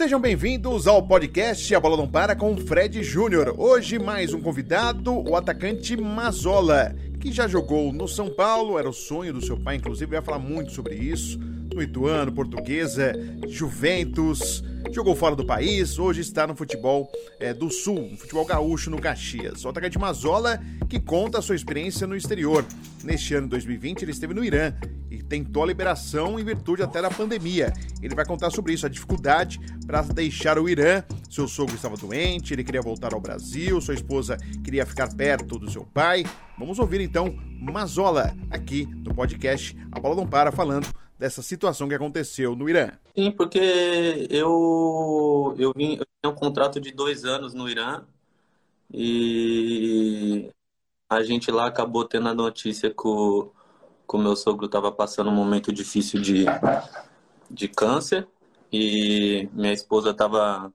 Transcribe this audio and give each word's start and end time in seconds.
Sejam 0.00 0.18
bem-vindos 0.18 0.86
ao 0.86 1.06
podcast 1.06 1.74
A 1.74 1.78
Bola 1.78 1.94
Não 1.94 2.08
Para 2.08 2.34
com 2.34 2.56
Fred 2.56 3.02
Júnior. 3.02 3.54
Hoje 3.58 3.98
mais 3.98 4.32
um 4.32 4.40
convidado, 4.40 5.12
o 5.12 5.36
atacante 5.36 5.94
Mazola, 5.94 6.96
que 7.20 7.30
já 7.30 7.46
jogou 7.46 7.92
no 7.92 8.08
São 8.08 8.30
Paulo, 8.30 8.78
era 8.78 8.88
o 8.88 8.94
sonho 8.94 9.30
do 9.30 9.44
seu 9.44 9.58
pai, 9.58 9.76
inclusive 9.76 10.12
vai 10.12 10.22
falar 10.22 10.38
muito 10.38 10.72
sobre 10.72 10.94
isso, 10.94 11.38
no 11.80 11.84
Ituano, 11.84 12.30
Portuguesa, 12.30 13.12
Juventus, 13.48 14.62
jogou 14.92 15.16
fora 15.16 15.34
do 15.34 15.46
país, 15.46 15.98
hoje 15.98 16.20
está 16.20 16.46
no 16.46 16.54
futebol 16.54 17.10
é, 17.38 17.54
do 17.54 17.70
Sul, 17.70 18.10
no 18.10 18.18
futebol 18.18 18.44
gaúcho 18.44 18.90
no 18.90 19.00
Caxias. 19.00 19.64
O 19.64 19.68
atacante 19.70 19.98
Mazola 19.98 20.60
que 20.90 21.00
conta 21.00 21.38
a 21.38 21.42
sua 21.42 21.56
experiência 21.56 22.06
no 22.06 22.14
exterior. 22.14 22.66
Neste 23.02 23.34
ano 23.34 23.48
2020 23.48 24.02
ele 24.02 24.10
esteve 24.10 24.34
no 24.34 24.44
Irã 24.44 24.74
e 25.10 25.22
tentou 25.22 25.62
a 25.62 25.66
liberação 25.66 26.38
em 26.38 26.44
virtude 26.44 26.82
até 26.82 27.00
da 27.00 27.10
pandemia. 27.10 27.72
Ele 28.02 28.14
vai 28.14 28.26
contar 28.26 28.50
sobre 28.50 28.74
isso, 28.74 28.84
a 28.84 28.88
dificuldade 28.88 29.58
para 29.86 30.02
deixar 30.02 30.58
o 30.58 30.68
Irã. 30.68 31.02
Seu 31.30 31.48
sogro 31.48 31.74
estava 31.74 31.96
doente, 31.96 32.52
ele 32.52 32.64
queria 32.64 32.82
voltar 32.82 33.14
ao 33.14 33.20
Brasil, 33.20 33.80
sua 33.80 33.94
esposa 33.94 34.36
queria 34.62 34.84
ficar 34.84 35.14
perto 35.14 35.58
do 35.58 35.70
seu 35.70 35.84
pai. 35.84 36.26
Vamos 36.58 36.78
ouvir 36.78 37.00
então 37.00 37.34
Mazola 37.58 38.36
aqui 38.50 38.86
no 38.86 39.14
podcast 39.14 39.74
A 39.90 39.98
Bola 39.98 40.16
Não 40.16 40.26
Para 40.26 40.52
falando 40.52 40.86
dessa 41.20 41.42
situação 41.42 41.86
que 41.86 41.94
aconteceu 41.94 42.56
no 42.56 42.66
Irã. 42.66 42.92
Sim, 43.14 43.30
porque 43.30 44.26
eu 44.30 45.54
eu 45.58 45.70
vim 45.76 45.96
eu 45.96 46.06
tinha 46.22 46.32
um 46.32 46.34
contrato 46.34 46.80
de 46.80 46.90
dois 46.92 47.26
anos 47.26 47.52
no 47.52 47.68
Irã 47.68 48.06
e 48.90 50.50
a 51.10 51.22
gente 51.22 51.50
lá 51.50 51.66
acabou 51.66 52.06
tendo 52.06 52.30
a 52.30 52.34
notícia 52.34 52.88
que 52.88 53.06
o 53.06 53.52
meu 54.14 54.34
sogro 54.34 54.64
estava 54.64 54.90
passando 54.90 55.28
um 55.28 55.34
momento 55.34 55.70
difícil 55.70 56.22
de, 56.22 56.46
de 57.50 57.68
câncer 57.68 58.26
e 58.72 59.46
minha 59.52 59.74
esposa 59.74 60.12
estava 60.12 60.72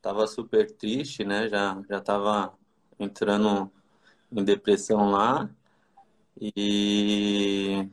tava 0.00 0.26
super 0.26 0.70
triste, 0.70 1.24
né? 1.24 1.46
Já 1.46 1.78
já 1.90 1.98
estava 1.98 2.54
entrando 2.98 3.70
em 4.32 4.42
depressão 4.42 5.10
lá 5.10 5.50
e 6.40 7.86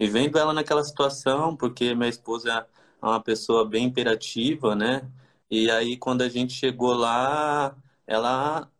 e 0.00 0.08
vendo 0.08 0.38
ela 0.38 0.54
naquela 0.54 0.82
situação, 0.82 1.54
porque 1.54 1.94
minha 1.94 2.08
esposa 2.08 2.66
é 3.02 3.06
uma 3.06 3.22
pessoa 3.22 3.68
bem 3.68 3.84
imperativa, 3.86 4.74
né? 4.74 5.06
E 5.50 5.70
aí 5.70 5.96
quando 5.98 6.22
a 6.22 6.28
gente 6.28 6.54
chegou 6.54 6.94
lá, 6.94 7.76
ela 8.06 8.70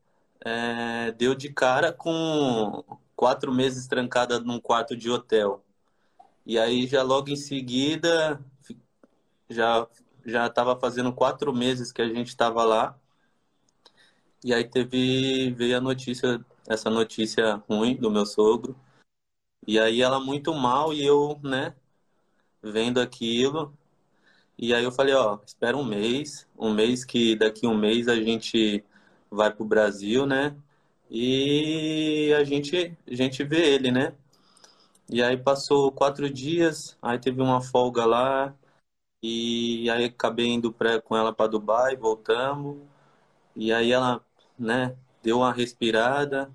é, 0.44 1.12
deu 1.12 1.34
de 1.34 1.50
cara 1.52 1.92
com 1.92 2.82
quatro 3.14 3.52
meses 3.52 3.86
trancada 3.86 4.40
num 4.40 4.60
quarto 4.60 4.96
de 4.96 5.10
hotel. 5.10 5.62
E 6.46 6.58
aí 6.58 6.86
já 6.86 7.02
logo 7.02 7.30
em 7.30 7.36
seguida 7.36 8.40
já 9.48 9.86
já 10.24 10.46
estava 10.46 10.78
fazendo 10.78 11.12
quatro 11.12 11.52
meses 11.52 11.92
que 11.92 12.02
a 12.02 12.08
gente 12.08 12.28
estava 12.28 12.64
lá. 12.64 12.98
E 14.44 14.54
aí 14.54 14.64
teve 14.64 15.52
veio 15.52 15.76
a 15.76 15.80
notícia 15.80 16.44
essa 16.68 16.88
notícia 16.90 17.62
ruim 17.68 17.96
do 17.96 18.10
meu 18.10 18.24
sogro. 18.26 18.76
E 19.66 19.78
aí 19.78 20.02
ela 20.02 20.20
muito 20.20 20.54
mal 20.54 20.92
e 20.92 21.04
eu, 21.04 21.38
né, 21.42 21.74
vendo 22.62 23.00
aquilo. 23.00 23.76
E 24.58 24.74
aí 24.74 24.84
eu 24.84 24.92
falei, 24.92 25.14
ó, 25.14 25.38
espera 25.46 25.76
um 25.76 25.84
mês, 25.84 26.48
um 26.58 26.72
mês 26.74 27.04
que 27.04 27.36
daqui 27.36 27.66
um 27.66 27.76
mês 27.76 28.08
a 28.08 28.16
gente 28.16 28.84
vai 29.30 29.52
pro 29.54 29.64
Brasil, 29.64 30.26
né? 30.26 30.56
E 31.10 32.32
a 32.38 32.44
gente, 32.44 32.96
a 33.08 33.14
gente 33.14 33.44
vê 33.44 33.74
ele, 33.74 33.90
né? 33.92 34.14
E 35.08 35.22
aí 35.22 35.36
passou 35.36 35.90
quatro 35.92 36.30
dias, 36.30 36.96
aí 37.02 37.18
teve 37.18 37.40
uma 37.42 37.60
folga 37.60 38.04
lá, 38.06 38.54
e 39.22 39.90
aí 39.90 40.06
acabei 40.06 40.48
indo 40.48 40.72
pra, 40.72 41.00
com 41.02 41.16
ela 41.16 41.32
para 41.34 41.50
Dubai, 41.50 41.96
voltamos. 41.96 42.78
E 43.56 43.72
aí 43.72 43.92
ela, 43.92 44.24
né, 44.58 44.96
deu 45.22 45.38
uma 45.38 45.52
respirada. 45.52 46.52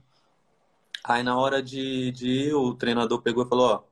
Aí 1.08 1.22
na 1.24 1.38
hora 1.38 1.62
de, 1.62 2.12
de 2.12 2.28
ir, 2.50 2.54
o 2.56 2.74
treinador 2.76 3.22
pegou 3.22 3.46
e 3.46 3.50
falou, 3.50 3.68
ó, 3.72 3.84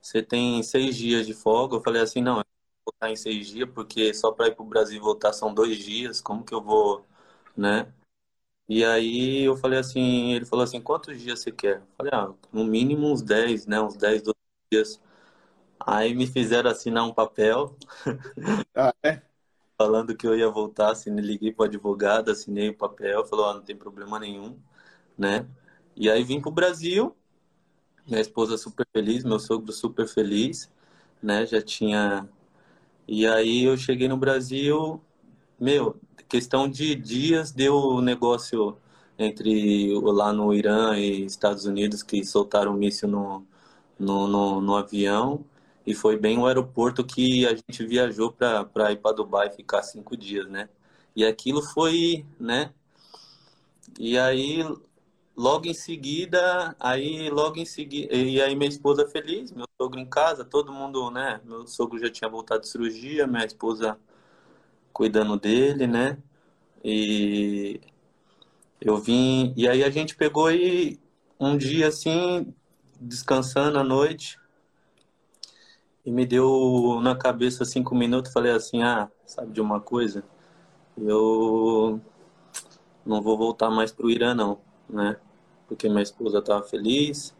você 0.00 0.22
tem 0.22 0.62
seis 0.62 0.96
dias 0.96 1.26
de 1.26 1.34
folga. 1.34 1.76
Eu 1.76 1.82
falei 1.82 2.00
assim, 2.02 2.22
não, 2.22 2.38
eu 2.38 2.44
vou 2.86 2.92
voltar 2.94 3.10
em 3.10 3.16
seis 3.16 3.46
dias, 3.48 3.68
porque 3.74 4.14
só 4.14 4.32
para 4.32 4.48
ir 4.48 4.54
pro 4.56 4.64
Brasil 4.64 4.96
e 4.96 5.00
voltar 5.00 5.32
são 5.32 5.52
dois 5.52 5.78
dias, 5.78 6.20
como 6.20 6.44
que 6.44 6.54
eu 6.54 6.62
vou, 6.62 7.04
né? 7.56 7.92
E 8.68 8.84
aí 8.84 9.42
eu 9.44 9.56
falei 9.56 9.78
assim, 9.80 10.32
ele 10.34 10.46
falou 10.46 10.64
assim, 10.64 10.80
quantos 10.82 11.20
dias 11.20 11.40
você 11.40 11.52
quer? 11.52 11.78
Eu 11.80 11.88
falei, 11.98 12.12
ah, 12.14 12.34
no 12.52 12.64
mínimo 12.64 13.08
uns 13.12 13.22
10, 13.22 13.66
né? 13.66 13.80
Uns 13.80 13.96
10, 13.96 14.22
12 14.22 14.36
dias. 14.72 15.00
Aí 15.80 16.14
me 16.14 16.26
fizeram 16.26 16.70
assinar 16.70 17.04
um 17.06 17.14
papel. 17.14 17.76
Ah, 18.74 18.92
é? 19.02 19.22
falando 19.78 20.16
que 20.16 20.26
eu 20.26 20.36
ia 20.36 20.48
voltar, 20.50 20.92
assim, 20.92 21.14
liguei 21.16 21.52
pro 21.52 21.64
advogado, 21.66 22.30
assinei 22.30 22.70
o 22.70 22.76
papel, 22.76 23.24
falou, 23.26 23.46
ah, 23.50 23.54
não 23.54 23.62
tem 23.62 23.76
problema 23.76 24.18
nenhum, 24.18 24.58
né? 25.18 25.46
E 25.96 26.10
aí 26.10 26.22
vim 26.24 26.40
pro 26.40 26.50
Brasil, 26.50 27.14
minha 28.06 28.20
esposa 28.20 28.58
super 28.58 28.86
feliz, 28.92 29.24
meu 29.24 29.38
sogro 29.38 29.72
super 29.72 30.06
feliz, 30.08 30.70
né? 31.22 31.46
Já 31.46 31.62
tinha. 31.62 32.28
E 33.08 33.26
aí 33.26 33.64
eu 33.64 33.76
cheguei 33.76 34.08
no 34.08 34.16
Brasil, 34.16 35.00
meu, 35.60 35.96
questão 36.28 36.68
de 36.68 36.94
dias 36.94 37.52
deu 37.52 37.74
o 37.76 38.00
negócio 38.02 38.76
entre 39.18 39.92
lá 40.00 40.32
no 40.32 40.54
Irã 40.54 40.96
e 40.98 41.24
Estados 41.26 41.66
Unidos 41.66 42.02
que 42.02 42.24
soltaram 42.24 42.72
um 42.72 42.76
míssil 42.76 43.08
no, 43.08 43.46
no, 43.98 44.26
no, 44.28 44.60
no 44.60 44.76
avião 44.76 45.44
e 45.86 45.94
foi 45.94 46.16
bem 46.18 46.38
o 46.38 46.46
aeroporto 46.46 47.04
que 47.04 47.46
a 47.46 47.50
gente 47.54 47.84
viajou 47.86 48.32
para 48.32 48.92
ir 48.92 48.98
para 48.98 49.12
Dubai 49.16 49.50
ficar 49.50 49.82
cinco 49.82 50.16
dias, 50.16 50.48
né? 50.48 50.68
E 51.14 51.24
aquilo 51.24 51.62
foi, 51.62 52.24
né? 52.40 52.72
E 53.98 54.18
aí 54.18 54.64
logo 55.36 55.66
em 55.66 55.74
seguida, 55.74 56.76
aí 56.78 57.30
logo 57.30 57.58
em 57.58 57.64
seguida, 57.64 58.14
e 58.14 58.40
aí 58.40 58.54
minha 58.54 58.68
esposa 58.68 59.06
feliz, 59.08 59.50
meu 59.52 59.66
sogro 59.80 59.98
em 59.98 60.06
casa, 60.06 60.44
todo 60.44 60.72
mundo, 60.72 61.10
né? 61.10 61.40
Meu 61.44 61.66
sogro 61.66 61.98
já 61.98 62.10
tinha 62.10 62.28
voltado 62.28 62.62
de 62.62 62.68
cirurgia, 62.68 63.26
minha 63.26 63.44
esposa 63.44 63.98
cuidando 64.92 65.38
dele, 65.38 65.86
né? 65.86 66.18
E 66.84 67.80
eu 68.80 68.98
vim. 68.98 69.54
E 69.56 69.68
aí 69.68 69.82
a 69.84 69.90
gente 69.90 70.16
pegou 70.16 70.50
e 70.50 71.00
um 71.38 71.56
dia 71.56 71.88
assim, 71.88 72.54
descansando 73.00 73.78
à 73.78 73.84
noite, 73.84 74.38
e 76.04 76.10
me 76.10 76.26
deu 76.26 77.00
na 77.02 77.16
cabeça 77.16 77.64
cinco 77.64 77.94
minutos. 77.94 78.32
Falei 78.32 78.52
assim: 78.52 78.82
Ah, 78.82 79.10
sabe 79.24 79.52
de 79.52 79.60
uma 79.60 79.80
coisa? 79.80 80.24
Eu 80.96 82.00
não 83.04 83.22
vou 83.22 83.36
voltar 83.38 83.70
mais 83.70 83.92
pro 83.92 84.10
Irã, 84.10 84.34
não, 84.34 84.60
né? 84.92 85.16
Porque 85.68 85.88
minha 85.88 86.02
esposa 86.02 86.38
estava 86.38 86.62
feliz. 86.64 87.34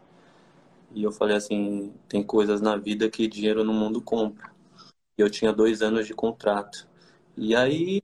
E 0.93 1.03
eu 1.03 1.11
falei 1.11 1.35
assim: 1.37 1.93
tem 2.07 2.23
coisas 2.23 2.61
na 2.61 2.77
vida 2.77 3.09
que 3.09 3.27
dinheiro 3.27 3.63
no 3.63 3.73
mundo 3.73 4.01
compra. 4.01 4.51
E 5.17 5.21
eu 5.21 5.29
tinha 5.29 5.53
dois 5.53 5.81
anos 5.81 6.07
de 6.07 6.13
contrato. 6.13 6.87
E 7.37 7.55
aí, 7.55 8.01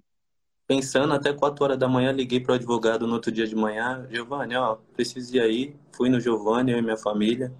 pensando 0.67 1.13
até 1.13 1.33
4 1.33 1.63
horas 1.65 1.77
da 1.79 1.87
manhã, 1.87 2.11
liguei 2.11 2.39
para 2.39 2.53
o 2.53 2.55
advogado 2.55 3.07
no 3.07 3.13
outro 3.15 3.31
dia 3.31 3.47
de 3.47 3.55
manhã. 3.55 4.07
Giovanni, 4.11 4.55
ó, 4.55 4.77
preciso 4.93 5.35
ir 5.37 5.41
aí. 5.41 5.75
Fui 5.93 6.09
no 6.09 6.19
Giovanni, 6.19 6.71
eu 6.71 6.79
e 6.79 6.81
minha 6.81 6.97
família. 6.97 7.53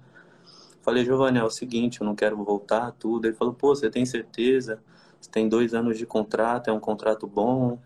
Falei, 0.82 1.04
Giovanni, 1.04 1.38
é 1.38 1.44
o 1.44 1.50
seguinte, 1.50 2.00
eu 2.00 2.06
não 2.06 2.14
quero 2.14 2.36
voltar, 2.42 2.92
tudo. 2.92 3.26
Ele 3.26 3.34
falou, 3.34 3.54
pô, 3.54 3.74
você 3.74 3.90
tem 3.90 4.06
certeza? 4.06 4.82
Você 5.20 5.30
tem 5.30 5.48
dois 5.48 5.74
anos 5.74 5.98
de 5.98 6.06
contrato, 6.06 6.70
é 6.70 6.72
um 6.72 6.80
contrato 6.80 7.26
bom, 7.26 7.78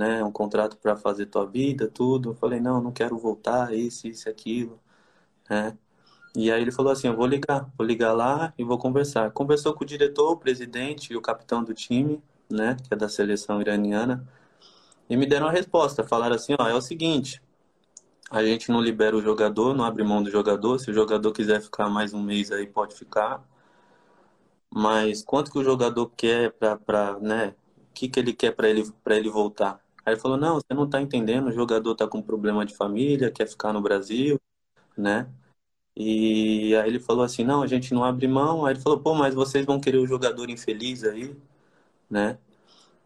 né? 0.00 0.24
Um 0.24 0.32
contrato 0.32 0.76
para 0.78 0.96
fazer 0.96 1.26
tua 1.26 1.46
vida, 1.46 1.88
tudo. 1.88 2.30
Eu 2.30 2.34
falei, 2.34 2.60
não, 2.60 2.80
não 2.82 2.92
quero 2.92 3.18
voltar, 3.18 3.74
isso, 3.74 4.06
isso, 4.08 4.28
aquilo, 4.28 4.80
né? 5.48 5.76
E 6.36 6.50
aí 6.52 6.62
ele 6.62 6.72
falou 6.72 6.92
assim, 6.92 7.08
eu 7.08 7.16
vou 7.16 7.26
ligar, 7.26 7.70
vou 7.76 7.86
ligar 7.86 8.12
lá 8.12 8.54
e 8.58 8.64
vou 8.64 8.78
conversar. 8.78 9.30
Conversou 9.32 9.74
com 9.74 9.84
o 9.84 9.86
diretor, 9.86 10.32
o 10.32 10.36
presidente 10.36 11.12
e 11.12 11.16
o 11.16 11.22
capitão 11.22 11.64
do 11.64 11.74
time 11.74 12.22
né, 12.50 12.76
que 12.82 12.92
é 12.92 12.96
da 12.96 13.08
seleção 13.08 13.60
iraniana, 13.60 14.26
e 15.08 15.16
me 15.16 15.26
deram 15.26 15.48
a 15.48 15.52
resposta. 15.52 16.04
Falaram 16.04 16.36
assim, 16.36 16.54
ó, 16.58 16.68
é 16.68 16.74
o 16.74 16.80
seguinte, 16.80 17.42
a 18.30 18.42
gente 18.44 18.70
não 18.70 18.80
libera 18.80 19.16
o 19.16 19.22
jogador, 19.22 19.74
não 19.74 19.84
abre 19.84 20.04
mão 20.04 20.22
do 20.22 20.30
jogador. 20.30 20.78
Se 20.78 20.90
o 20.90 20.94
jogador 20.94 21.32
quiser 21.32 21.60
ficar 21.60 21.88
mais 21.88 22.14
um 22.14 22.22
mês 22.22 22.52
aí, 22.52 22.66
pode 22.66 22.94
ficar. 22.94 23.44
Mas 24.72 25.22
quanto 25.22 25.50
que 25.50 25.58
o 25.58 25.64
jogador 25.64 26.10
quer 26.16 26.52
para, 26.52 27.18
né? 27.20 27.54
O 27.90 27.92
que, 27.94 28.08
que 28.08 28.20
ele 28.20 28.32
quer 28.32 28.52
para 28.52 28.68
ele, 28.68 28.90
para 29.02 29.16
ele 29.16 29.28
voltar? 29.28 29.80
Aí 30.04 30.14
ele 30.14 30.20
falou: 30.20 30.36
Não, 30.36 30.54
você 30.54 30.74
não 30.74 30.84
está 30.84 31.00
entendendo. 31.00 31.48
O 31.48 31.52
jogador 31.52 31.92
está 31.92 32.06
com 32.06 32.22
problema 32.22 32.64
de 32.66 32.74
família, 32.74 33.30
quer 33.30 33.46
ficar 33.46 33.72
no 33.72 33.80
Brasil, 33.80 34.38
né? 34.96 35.28
E 35.96 36.74
aí 36.76 36.88
ele 36.88 37.00
falou 37.00 37.24
assim: 37.24 37.44
Não, 37.44 37.62
a 37.62 37.66
gente 37.66 37.94
não 37.94 38.04
abre 38.04 38.28
mão. 38.28 38.66
Aí 38.66 38.74
ele 38.74 38.80
falou: 38.82 39.00
Pô, 39.00 39.14
mas 39.14 39.34
vocês 39.34 39.66
vão 39.66 39.80
querer 39.80 39.98
o 39.98 40.06
jogador 40.06 40.50
infeliz 40.50 41.04
aí? 41.04 41.36
né? 42.10 42.38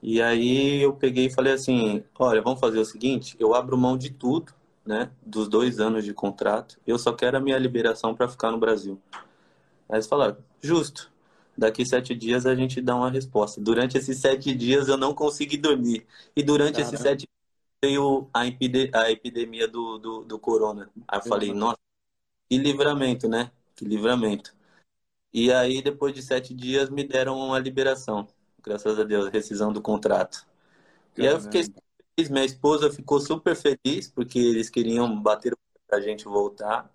E 0.03 0.21
aí 0.23 0.83
eu 0.83 0.95
peguei 0.95 1.27
e 1.27 1.33
falei 1.33 1.53
assim, 1.53 2.03
olha, 2.19 2.43
vamos 2.43 2.61
fazer 2.61 2.79
o 2.79 2.85
seguinte, 2.85 3.37
eu 3.39 3.55
abro 3.55 3.77
mão 3.77 3.97
de 3.97 4.11
tudo, 4.11 4.53
né? 4.85 5.11
Dos 5.25 5.49
dois 5.49 5.81
anos 5.81 6.05
de 6.05 6.15
contrato, 6.15 6.79
eu 6.87 6.99
só 6.99 7.13
quero 7.13 7.37
a 7.37 7.41
minha 7.41 7.59
liberação 7.59 8.15
para 8.15 8.29
ficar 8.29 8.51
no 8.51 8.59
Brasil. 8.59 9.01
Aí 9.89 9.97
eles 9.97 10.07
falaram, 10.07 10.37
justo. 10.61 11.11
Daqui 11.57 11.87
sete 11.87 12.15
dias 12.15 12.47
a 12.47 12.55
gente 12.55 12.81
dá 12.81 12.95
uma 12.97 13.11
resposta. 13.11 13.61
Durante 13.61 13.97
esses 13.97 14.19
sete 14.19 14.55
dias 14.55 14.89
eu 14.89 14.97
não 14.97 15.15
consegui 15.15 15.57
dormir. 15.57 16.07
E 16.35 16.43
durante 16.43 16.77
Caramba. 16.77 16.95
esses 16.95 17.01
sete 17.01 17.19
dias 17.21 17.31
veio 17.83 18.29
a, 18.33 18.41
a 19.01 19.11
epidemia 19.11 19.69
do, 19.69 19.99
do, 19.99 20.25
do 20.25 20.39
corona. 20.39 20.91
Aí 21.07 21.19
eu 21.19 21.23
falei, 21.23 21.53
nossa, 21.53 21.79
que 22.49 22.59
livramento, 22.59 23.29
né? 23.29 23.51
Que 23.75 23.85
livramento. 23.85 24.55
E 25.33 25.53
aí, 25.53 25.83
depois 25.83 26.15
de 26.15 26.23
sete 26.23 26.55
dias, 26.55 26.89
me 26.89 27.03
deram 27.03 27.37
uma 27.37 27.59
liberação. 27.59 28.29
Graças 28.63 28.99
a 28.99 29.03
Deus, 29.05 29.29
rescisão 29.31 29.73
do 29.73 29.83
contrato. 29.83 30.47
E 31.17 31.27
aí 31.27 31.33
eu 31.33 31.41
fiquei 31.41 31.65
feliz, 31.65 32.31
minha 32.31 32.45
esposa 32.45 32.91
ficou 32.91 33.21
super 33.21 33.57
feliz, 33.57 34.09
porque 34.09 34.39
eles 34.39 34.71
queriam 34.71 35.21
bater 35.21 35.57
pra 35.87 36.01
gente 36.01 36.25
voltar. 36.25 36.89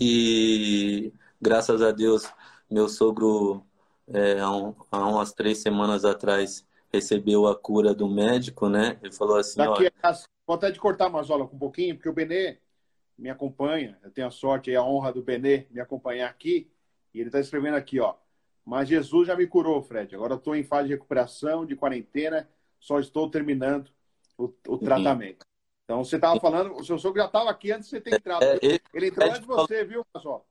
E 0.00 1.12
graças 1.40 1.80
a 1.80 1.90
Deus, 1.90 2.24
meu 2.72 2.88
sogro, 2.88 3.64
é, 4.08 4.40
há, 4.40 4.50
um, 4.50 4.74
há 4.90 5.06
umas 5.08 5.32
três 5.32 5.58
semanas 5.58 6.04
atrás, 6.04 6.66
recebeu 6.92 7.46
a 7.46 7.54
cura 7.54 7.94
do 7.94 8.08
médico, 8.08 8.68
né? 8.68 8.98
Ele 9.02 9.12
falou 9.12 9.36
assim, 9.36 9.58
Daqui, 9.58 9.90
ó... 10.02 10.12
Vou 10.46 10.56
até 10.56 10.70
de 10.70 10.80
cortar 10.80 11.08
mais 11.08 11.30
aula 11.30 11.44
um 11.44 11.58
pouquinho, 11.58 11.94
porque 11.94 12.08
o 12.08 12.12
Benê 12.12 12.58
me 13.16 13.30
acompanha, 13.30 13.96
eu 14.02 14.10
tenho 14.10 14.26
a 14.26 14.30
sorte 14.30 14.70
e 14.70 14.76
a 14.76 14.82
honra 14.82 15.12
do 15.12 15.22
Benê 15.22 15.66
me 15.70 15.80
acompanhar 15.80 16.28
aqui, 16.28 16.68
e 17.14 17.20
ele 17.20 17.28
está 17.28 17.38
escrevendo 17.38 17.76
aqui, 17.76 18.00
ó, 18.00 18.14
mas 18.64 18.88
Jesus 18.88 19.28
já 19.28 19.36
me 19.36 19.46
curou, 19.46 19.80
Fred, 19.82 20.14
agora 20.14 20.34
estou 20.34 20.56
em 20.56 20.64
fase 20.64 20.88
de 20.88 20.94
recuperação, 20.94 21.64
de 21.64 21.76
quarentena, 21.76 22.48
só 22.80 22.98
estou 22.98 23.30
terminando 23.30 23.90
o, 24.36 24.52
o 24.66 24.78
tratamento. 24.78 25.46
Então, 25.84 26.04
você 26.04 26.16
estava 26.16 26.40
falando, 26.40 26.74
o 26.74 26.84
seu 26.84 26.98
sogro 26.98 27.20
já 27.20 27.26
estava 27.26 27.50
aqui 27.50 27.70
antes 27.70 27.88
de 27.88 27.96
você 27.96 28.00
ter 28.00 28.14
entrado. 28.14 28.42
É, 28.42 28.58
ele, 28.62 28.80
ele 28.94 29.06
entrou 29.06 29.28
antes 29.28 29.40
de 29.40 29.46
você, 29.46 29.84
viu, 29.84 30.04
pessoal? 30.12 30.46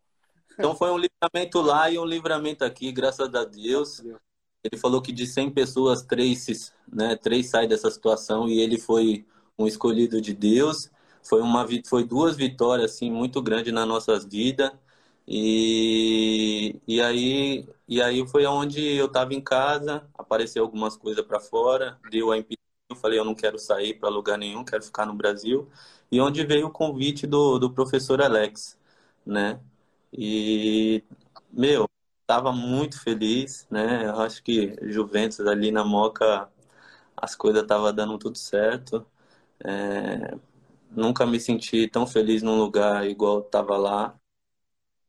Então, 0.57 0.75
foi 0.75 0.92
um 0.92 0.98
livramento 0.98 1.62
lá 1.62 1.89
e 1.89 1.98
um 1.98 2.06
livramento 2.06 2.63
aqui, 2.63 2.92
graças 2.92 3.33
a 3.33 3.44
Deus. 3.45 4.00
Ele 4.63 4.77
falou 4.80 5.01
que 5.01 5.12
de 5.12 5.25
100 5.27 5.51
pessoas, 5.51 6.03
três, 6.03 6.74
né, 6.92 7.15
três 7.15 7.50
saem 7.50 7.68
dessa 7.68 7.89
situação 7.89 8.48
e 8.48 8.59
ele 8.59 8.80
foi 8.80 9.25
um 9.57 9.68
escolhido 9.68 10.21
de 10.21 10.33
Deus. 10.33 10.89
Foi, 11.24 11.42
uma, 11.42 11.65
foi 11.88 12.03
duas 12.06 12.36
vitórias 12.38 12.92
assim, 12.94 13.12
muito 13.12 13.42
grandes 13.42 13.74
nas 13.74 13.88
nossas 13.88 14.25
vidas. 14.25 14.71
E, 15.27 16.75
e, 16.88 17.01
aí, 17.01 17.68
e 17.88 18.01
aí 18.01 18.27
foi 18.27 18.45
onde 18.45 18.81
eu 18.98 19.06
estava 19.06 19.33
em 19.33 19.42
casa, 19.42 20.07
apareceu 20.18 20.63
algumas 20.63 20.98
coisas 20.98 21.25
para 21.25 21.39
fora, 21.39 22.00
deu 22.09 22.31
a 22.31 22.38
impedimento, 22.38 22.62
eu 22.89 22.95
falei, 22.95 23.19
eu 23.19 23.24
não 23.25 23.36
quero 23.36 23.57
sair 23.59 23.94
para 24.00 24.09
lugar 24.09 24.38
nenhum, 24.38 24.65
quero 24.65 24.83
ficar 24.83 25.06
no 25.06 25.13
Brasil. 25.13 25.69
E 26.12 26.19
onde 26.19 26.45
veio 26.45 26.68
o 26.68 26.71
convite 26.71 27.25
do, 27.27 27.57
do 27.59 27.71
professor 27.74 28.21
Alex, 28.21 28.77
né? 29.25 29.59
E, 30.13 31.04
meu, 31.52 31.90
estava 32.22 32.52
muito 32.52 33.02
feliz, 33.02 33.68
né? 33.69 34.06
Eu 34.08 34.22
acho 34.22 34.44
que 34.44 34.75
Juventus 34.92 35.40
ali 35.42 35.72
na 35.72 35.84
Moca, 35.84 36.50
as 37.18 37.36
coisas 37.36 37.63
estavam 37.63 37.94
dando 37.94 38.18
tudo 38.18 38.38
certo. 38.38 39.06
É, 39.63 40.38
nunca 40.92 41.25
me 41.25 41.40
senti 41.40 41.88
tão 41.88 42.08
feliz 42.08 42.44
num 42.44 42.58
lugar 42.58 43.08
igual 43.08 43.42
estava 43.42 43.78
lá. 43.78 44.19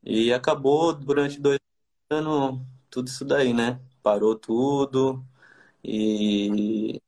E 0.05 0.33
acabou 0.33 0.93
durante 0.95 1.41
dois 1.41 1.59
anos 2.11 2.61
tudo 2.91 3.09
isso 3.09 3.25
daí, 3.25 3.55
né? 3.55 3.81
Parou 4.03 4.37
tudo. 4.37 5.25
E, 5.85 7.01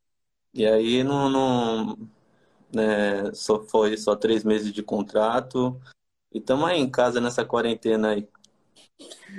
e 0.55 0.67
aí 0.67 1.05
não, 1.05 1.31
não 1.31 1.99
né, 2.75 3.33
só 3.35 3.63
foi 3.65 3.97
só 3.99 4.17
três 4.17 4.45
meses 4.45 4.73
de 4.73 4.83
contrato. 4.83 5.81
E 6.35 6.39
estamos 6.39 6.69
aí 6.69 6.81
em 6.81 6.91
casa 6.91 7.21
nessa 7.21 7.45
quarentena 7.45 8.11
aí. 8.11 8.29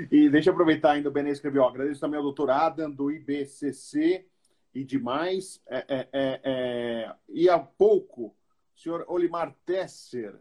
E 0.09 0.29
deixa 0.29 0.49
eu 0.49 0.53
aproveitar 0.53 0.91
ainda, 0.91 1.09
o 1.09 1.11
Benê 1.11 1.29
escreveu, 1.29 1.63
ó, 1.63 1.67
agradeço 1.67 1.99
também 1.99 2.17
ao 2.17 2.23
doutor 2.23 2.49
Adam, 2.49 2.89
do 2.89 3.11
IBCC 3.11 4.25
e 4.73 4.83
demais. 4.83 5.61
É, 5.67 5.85
é, 5.87 6.07
é, 6.13 6.41
é, 6.43 7.15
e 7.27 7.49
há 7.49 7.59
pouco, 7.59 8.33
o 8.75 8.79
senhor 8.79 9.03
Olimar 9.09 9.53
Tesser, 9.65 10.35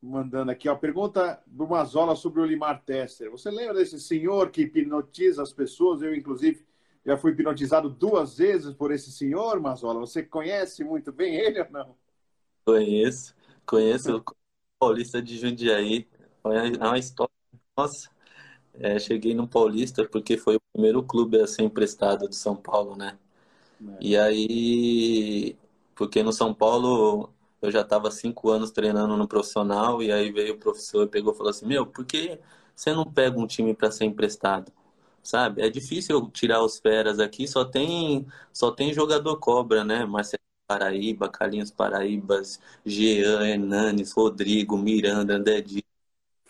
mandando 0.00 0.50
aqui, 0.50 0.68
ó, 0.68 0.74
pergunta 0.74 1.42
do 1.46 1.66
Mazola 1.66 2.14
sobre 2.16 2.40
o 2.40 2.44
Olimar 2.44 2.82
Tesser. 2.84 3.30
Você 3.30 3.50
lembra 3.50 3.74
desse 3.74 3.98
senhor 3.98 4.50
que 4.50 4.62
hipnotiza 4.62 5.42
as 5.42 5.54
pessoas? 5.54 6.02
Eu, 6.02 6.14
inclusive, 6.14 6.66
já 7.04 7.16
fui 7.16 7.32
hipnotizado 7.32 7.88
duas 7.88 8.36
vezes 8.36 8.74
por 8.74 8.92
esse 8.92 9.10
senhor, 9.10 9.58
Mazola. 9.58 10.00
Você 10.00 10.22
conhece 10.22 10.84
muito 10.84 11.10
bem 11.12 11.34
ele 11.34 11.60
ou 11.60 11.70
não? 11.70 11.96
Conheço, 12.64 13.34
conheço 13.64 14.22
Paulista 14.82 15.22
de 15.22 15.38
Jundiaí. 15.38 16.08
É 16.44 16.84
uma 16.84 16.98
história. 16.98 17.32
Nossa, 17.78 18.10
é, 18.74 18.98
cheguei 18.98 19.32
no 19.34 19.46
Paulista 19.48 20.04
porque 20.08 20.36
foi 20.36 20.56
o 20.56 20.60
primeiro 20.72 21.04
clube 21.04 21.40
a 21.40 21.46
ser 21.46 21.62
emprestado 21.62 22.28
de 22.28 22.34
São 22.34 22.56
Paulo, 22.56 22.96
né? 22.96 23.16
É. 23.80 23.98
E 24.00 24.16
aí, 24.16 25.56
porque 25.94 26.22
no 26.22 26.32
São 26.32 26.52
Paulo 26.52 27.30
eu 27.62 27.70
já 27.70 27.82
estava 27.82 28.10
cinco 28.10 28.50
anos 28.50 28.72
treinando 28.72 29.16
no 29.16 29.28
profissional 29.28 30.02
e 30.02 30.10
aí 30.12 30.32
veio 30.32 30.54
o 30.54 30.58
professor 30.58 31.04
e 31.04 31.08
pegou 31.08 31.32
e 31.32 31.36
falou 31.36 31.50
assim, 31.50 31.66
meu, 31.66 31.86
por 31.86 32.04
que 32.04 32.40
você 32.74 32.92
não 32.92 33.04
pega 33.04 33.38
um 33.38 33.46
time 33.46 33.74
para 33.74 33.90
ser 33.92 34.04
emprestado? 34.06 34.72
Sabe? 35.22 35.62
É 35.62 35.70
difícil 35.70 36.28
tirar 36.30 36.64
os 36.64 36.80
feras 36.80 37.20
aqui, 37.20 37.46
só 37.48 37.64
tem 37.64 38.26
só 38.52 38.72
tem 38.72 38.92
jogador 38.92 39.38
cobra, 39.38 39.84
né? 39.84 40.04
Marcelo 40.06 40.42
Paraíba, 40.78 41.28
Carlinhos 41.28 41.70
Paraíbas, 41.70 42.60
Jean, 42.84 43.46
Hernanes, 43.46 44.12
Rodrigo, 44.12 44.76
Miranda, 44.76 45.34
André 45.34 45.60
Dias. 45.60 45.84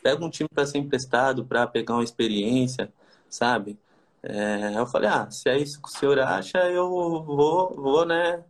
Pega 0.02 0.24
um 0.24 0.30
time 0.30 0.48
para 0.52 0.66
ser 0.66 0.78
emprestado, 0.78 1.44
para 1.44 1.66
pegar 1.66 1.94
uma 1.94 2.04
experiência, 2.04 2.92
sabe? 3.28 3.78
É, 4.22 4.78
eu 4.78 4.86
falei, 4.86 5.08
ah, 5.10 5.30
se 5.30 5.48
é 5.48 5.58
isso 5.58 5.80
que 5.82 5.88
o 5.88 5.92
senhor 5.92 6.18
acha, 6.20 6.58
eu 6.70 6.88
vou, 7.24 7.74
vou, 7.74 8.04
né? 8.06 8.44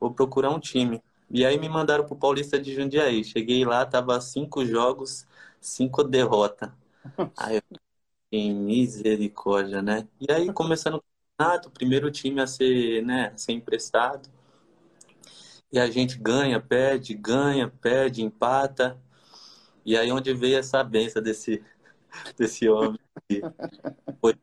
Vou 0.00 0.12
procurar 0.12 0.50
um 0.50 0.60
time. 0.60 1.02
E 1.30 1.44
aí 1.46 1.58
me 1.58 1.68
mandaram 1.68 2.06
pro 2.06 2.16
Paulista 2.16 2.58
de 2.60 2.74
Jundiaí. 2.74 3.24
Cheguei 3.24 3.64
lá, 3.64 3.86
tava 3.86 4.20
cinco 4.20 4.64
jogos, 4.66 5.26
cinco 5.60 6.04
derrotas. 6.04 6.70
Aí 7.36 7.56
eu 7.56 7.62
em 8.32 8.54
misericórdia, 8.54 9.82
né? 9.82 10.08
E 10.20 10.30
aí 10.32 10.52
começando 10.52 10.96
o 10.96 11.04
campeonato, 11.38 11.68
o 11.68 11.72
primeiro 11.72 12.10
time 12.10 12.40
a 12.40 12.46
ser, 12.46 13.02
né, 13.04 13.28
a 13.34 13.38
ser 13.38 13.52
emprestado. 13.52 14.28
E 15.74 15.78
a 15.80 15.90
gente 15.90 16.16
ganha, 16.16 16.60
perde, 16.60 17.14
ganha, 17.14 17.68
perde, 17.68 18.22
empata. 18.22 18.96
E 19.84 19.96
aí 19.96 20.12
onde 20.12 20.32
veio 20.32 20.56
essa 20.56 20.84
benção 20.84 21.20
desse, 21.20 21.64
desse 22.38 22.68
homem 22.68 22.96
que 23.28 23.42
foi 24.20 24.36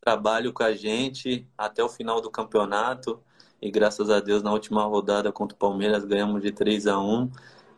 trabalho 0.00 0.52
com 0.52 0.64
a 0.64 0.72
gente 0.72 1.46
até 1.56 1.84
o 1.84 1.88
final 1.88 2.20
do 2.20 2.28
campeonato 2.28 3.22
e 3.62 3.70
graças 3.70 4.10
a 4.10 4.18
Deus 4.18 4.42
na 4.42 4.52
última 4.52 4.82
rodada 4.82 5.30
contra 5.30 5.54
o 5.54 5.58
Palmeiras 5.58 6.04
ganhamos 6.04 6.42
de 6.42 6.50
3 6.50 6.88
a 6.88 6.98
1 6.98 7.30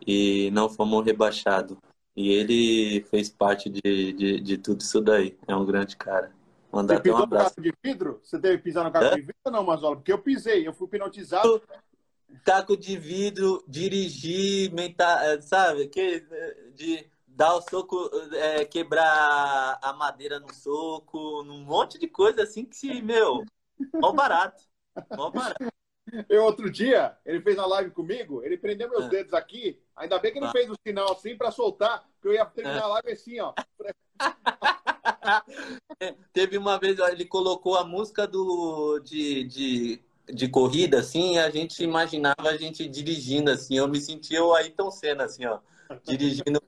e 0.07 0.51
não 0.53 0.71
fomos 0.71 1.05
rebaixados. 1.05 1.77
E 2.17 2.31
ele 2.31 3.05
fez 3.11 3.29
parte 3.29 3.69
de, 3.69 4.15
de, 4.15 4.41
de, 4.41 4.57
tudo 4.57 4.81
isso 4.81 4.99
daí. 5.03 5.37
É 5.47 5.55
um 5.55 5.67
grande 5.67 5.95
cara. 5.95 6.33
Mandar 6.73 6.97
Você 6.97 7.03
pisou 7.03 7.19
um 7.19 7.23
abraço. 7.23 7.45
no 7.45 7.51
caco 7.51 7.63
de 7.63 7.73
vidro? 7.85 8.19
Você 8.23 8.39
teve 8.39 8.57
que 8.57 8.65
pisar 8.65 8.83
no 8.83 8.91
caco 8.91 9.05
é? 9.05 9.15
de 9.17 9.21
vidro 9.21 9.35
ou 9.45 9.53
não, 9.53 9.63
Mazola? 9.63 9.97
Porque 9.97 10.13
eu 10.13 10.19
pisei, 10.19 10.67
eu 10.67 10.73
fui 10.73 10.87
hipnotizado. 10.87 11.61
Caco 12.45 12.77
de 12.77 12.97
vidro, 12.97 13.63
dirigir, 13.69 14.73
mental, 14.73 15.19
é, 15.19 15.41
sabe? 15.41 15.89
Que, 15.89 16.25
de 16.75 17.07
dar 17.27 17.55
o 17.55 17.63
soco, 17.63 18.11
é, 18.35 18.65
quebrar 18.65 19.79
a 19.83 19.93
madeira 19.93 20.39
no 20.39 20.53
soco, 20.53 21.43
um 21.43 21.65
monte 21.65 21.99
de 21.99 22.09
coisa 22.09 22.43
assim 22.43 22.65
que 22.65 22.77
se, 22.77 23.03
meu, 23.03 23.45
mó 23.95 24.13
barato. 24.13 24.65
Mó 25.17 25.31
barato. 25.31 25.73
Eu, 26.29 26.45
outro 26.45 26.71
dia, 26.71 27.17
ele 27.25 27.41
fez 27.41 27.57
uma 27.57 27.67
live 27.67 27.91
comigo, 27.91 28.43
ele 28.43 28.59
prendeu 28.59 28.91
meus 28.91 29.05
é. 29.05 29.09
dedos 29.09 29.33
aqui, 29.33 29.81
ainda 29.97 30.19
bem 30.19 30.33
que 30.33 30.39
ele 30.39 30.47
ah. 30.47 30.53
fez 30.53 30.69
o 30.69 30.77
sinal 30.87 31.13
assim 31.13 31.37
para 31.37 31.51
soltar, 31.51 32.07
que 32.21 32.29
eu 32.29 32.33
ia 32.33 32.45
terminar 32.45 32.79
é. 32.79 32.83
a 32.83 32.87
live 32.87 33.13
assim, 33.13 33.41
ó. 33.41 33.55
Teve 36.33 36.59
uma 36.59 36.79
vez, 36.79 36.99
ele 36.99 37.25
colocou 37.25 37.77
a 37.77 37.85
música 37.85 38.27
do, 38.27 38.99
de, 39.01 39.45
de, 39.45 40.03
de 40.27 40.49
corrida, 40.49 41.01
assim, 41.01 41.39
a 41.39 41.51
gente 41.51 41.83
imaginava 41.83 42.49
a 42.49 42.57
gente 42.57 42.89
dirigindo, 42.89 43.51
assim, 43.51 43.77
eu 43.77 43.89
me 43.89 44.01
sentia 44.01 44.45
o 44.45 44.55
Ayrton 44.55 44.91
Senna, 44.91 45.25
assim, 45.25 45.45
ó, 45.47 45.59
dirigindo. 46.05 46.61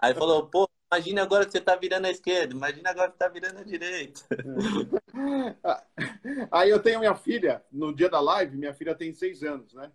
Aí 0.00 0.14
falou, 0.14 0.46
pô, 0.46 0.68
Imagina 0.92 1.22
agora 1.22 1.46
que 1.46 1.52
você 1.52 1.58
está 1.58 1.76
virando 1.76 2.06
à 2.06 2.10
esquerda, 2.10 2.52
imagina 2.52 2.90
agora 2.90 3.10
que 3.10 3.14
está 3.14 3.28
virando 3.28 3.60
à 3.60 3.62
direita. 3.62 4.22
Aí 6.50 6.68
eu 6.68 6.82
tenho 6.82 6.98
minha 6.98 7.14
filha, 7.14 7.64
no 7.70 7.94
dia 7.94 8.08
da 8.08 8.20
live, 8.20 8.56
minha 8.56 8.74
filha 8.74 8.92
tem 8.92 9.14
seis 9.14 9.44
anos, 9.44 9.72
né? 9.72 9.92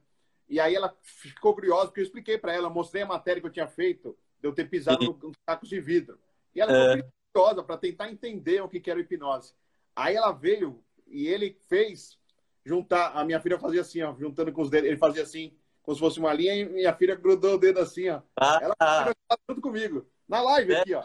E 0.48 0.58
aí 0.58 0.74
ela 0.74 0.96
ficou 1.01 1.54
curiosa, 1.54 1.88
porque 1.88 2.00
eu 2.00 2.06
expliquei 2.06 2.38
para 2.38 2.54
ela, 2.54 2.70
mostrei 2.70 3.04
a 3.04 3.08
matéria 3.08 3.42
que 3.42 3.48
eu 3.48 3.51
tinha 3.51 3.68
feito, 3.68 4.18
de 4.39 4.48
eu 4.48 4.54
ter 4.54 4.70
pisado 4.70 5.20
nos 5.22 5.36
tacos 5.46 5.68
de 5.68 5.82
vidro. 5.82 6.18
E 6.54 6.62
ela 6.62 6.72
ficou 6.72 7.10
é. 7.10 7.12
curiosa 7.34 7.63
para 7.63 7.77
tentar 7.77 8.10
entender 8.10 8.62
o 8.62 8.70
que 8.70 8.89
era 8.89 9.00
hipnose. 9.00 9.54
Aí 9.94 10.15
ela 10.15 10.32
veio 10.32 10.82
e 11.08 11.27
ele 11.27 11.60
fez 11.68 12.18
juntar. 12.65 13.12
A 13.13 13.24
minha 13.24 13.39
filha 13.39 13.60
fazia 13.60 13.81
assim, 13.81 14.01
ó, 14.01 14.13
juntando 14.17 14.51
com 14.51 14.62
os 14.62 14.69
dedos. 14.69 14.89
Ele 14.89 14.98
fazia 14.98 15.24
assim, 15.24 15.55
como 15.81 15.95
se 15.95 16.00
fosse 16.00 16.19
uma 16.19 16.34
linha, 16.34 16.55
e 16.55 16.65
minha 16.65 16.93
filha 16.95 17.15
grudou 17.15 17.55
o 17.55 17.57
dedo 17.57 17.79
assim, 17.79 18.10
ó. 18.10 18.22
Ah, 18.36 18.60
ela 18.62 18.75
ah. 18.79 19.13
junto 19.50 19.62
comigo. 19.62 20.05
Na 20.27 20.41
live 20.41 20.74
é. 20.74 20.81
aqui, 20.81 20.93
ó. 20.95 21.03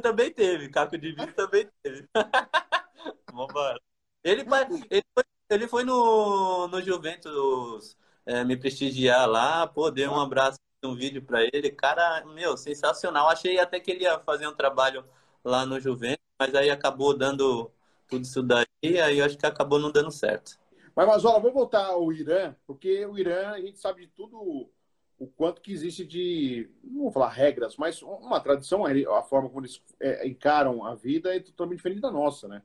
também 0.00 0.32
teve, 0.32 0.68
caco 0.68 0.98
de 0.98 1.12
vidro 1.12 1.32
também 1.32 1.68
teve. 1.82 2.08
Vambora. 3.32 3.80
Ele, 4.24 4.44
ele, 4.90 5.04
foi, 5.14 5.24
ele 5.48 5.68
foi 5.68 5.84
no, 5.84 6.66
no 6.66 6.82
Juventus 6.82 7.96
é, 8.26 8.44
me 8.44 8.56
prestigiar 8.56 9.28
lá, 9.28 9.66
pô, 9.66 9.90
dei 9.90 10.08
um 10.08 10.20
abraço, 10.20 10.58
um 10.84 10.94
vídeo 10.94 11.22
para 11.22 11.42
ele. 11.44 11.70
Cara, 11.70 12.24
meu, 12.26 12.56
sensacional. 12.56 13.28
Achei 13.28 13.58
até 13.58 13.80
que 13.80 13.90
ele 13.90 14.02
ia 14.04 14.18
fazer 14.20 14.46
um 14.46 14.54
trabalho 14.54 15.04
lá 15.44 15.64
no 15.64 15.80
Juventus, 15.80 16.24
mas 16.38 16.54
aí 16.54 16.70
acabou 16.70 17.16
dando 17.16 17.70
tudo 18.08 18.24
isso 18.24 18.42
daí, 18.42 18.66
aí 18.82 19.18
eu 19.18 19.24
acho 19.24 19.36
que 19.38 19.46
acabou 19.46 19.78
não 19.78 19.90
dando 19.90 20.10
certo. 20.10 20.58
Mas, 20.98 21.06
Mazola, 21.06 21.38
vamos 21.38 21.54
voltar 21.54 21.86
ao 21.86 22.12
Irã, 22.12 22.56
porque 22.66 23.06
o 23.06 23.16
Irã, 23.16 23.50
a 23.50 23.60
gente 23.60 23.78
sabe 23.78 24.00
de 24.00 24.08
tudo 24.08 24.68
o 25.16 25.28
quanto 25.28 25.62
que 25.62 25.70
existe 25.70 26.04
de, 26.04 26.68
não 26.82 27.02
vou 27.02 27.12
falar 27.12 27.28
regras, 27.28 27.76
mas 27.76 28.02
uma 28.02 28.40
tradição, 28.40 28.84
a 28.84 29.22
forma 29.22 29.48
como 29.48 29.60
eles 29.60 29.80
é, 30.00 30.26
encaram 30.26 30.84
a 30.84 30.96
vida 30.96 31.32
é 31.32 31.38
totalmente 31.38 31.76
diferente 31.76 32.00
da 32.00 32.10
nossa, 32.10 32.48
né? 32.48 32.64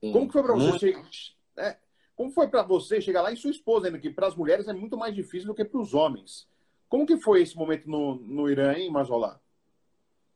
Sim, 0.00 0.12
como 0.12 0.26
que 0.28 0.32
foi 0.32 0.42
para 0.42 0.54
você 0.54 0.92
muito... 0.92 1.14
chegar, 1.14 1.68
é, 1.68 1.76
como 2.16 2.30
foi 2.30 2.48
para 2.48 2.62
você 2.62 3.02
chegar 3.02 3.20
lá 3.20 3.32
e 3.32 3.36
sua 3.36 3.50
esposa 3.50 3.88
ainda 3.88 3.98
que 3.98 4.08
para 4.08 4.28
as 4.28 4.34
mulheres 4.34 4.66
é 4.66 4.72
muito 4.72 4.96
mais 4.96 5.14
difícil 5.14 5.48
do 5.48 5.54
que 5.54 5.62
para 5.62 5.78
os 5.78 5.92
homens. 5.92 6.48
Como 6.88 7.04
que 7.04 7.18
foi 7.18 7.42
esse 7.42 7.54
momento 7.54 7.86
no, 7.86 8.14
no 8.14 8.48
Irã, 8.48 8.72
hein, 8.72 8.90
Mazola? 8.90 9.42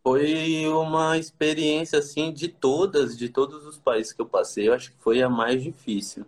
Foi 0.03 0.67
uma 0.67 1.17
experiência 1.17 1.99
assim 1.99 2.31
de 2.31 2.49
todas, 2.49 3.17
de 3.17 3.31
todos 3.31 3.65
os 3.65 3.79
países 3.79 4.13
que 4.13 4.21
eu 4.21 4.27
passei, 4.27 4.69
eu 4.69 4.75
acho 4.75 4.91
que 4.93 4.99
foi 4.99 5.23
a 5.23 5.31
mais 5.31 5.63
difícil. 5.63 6.27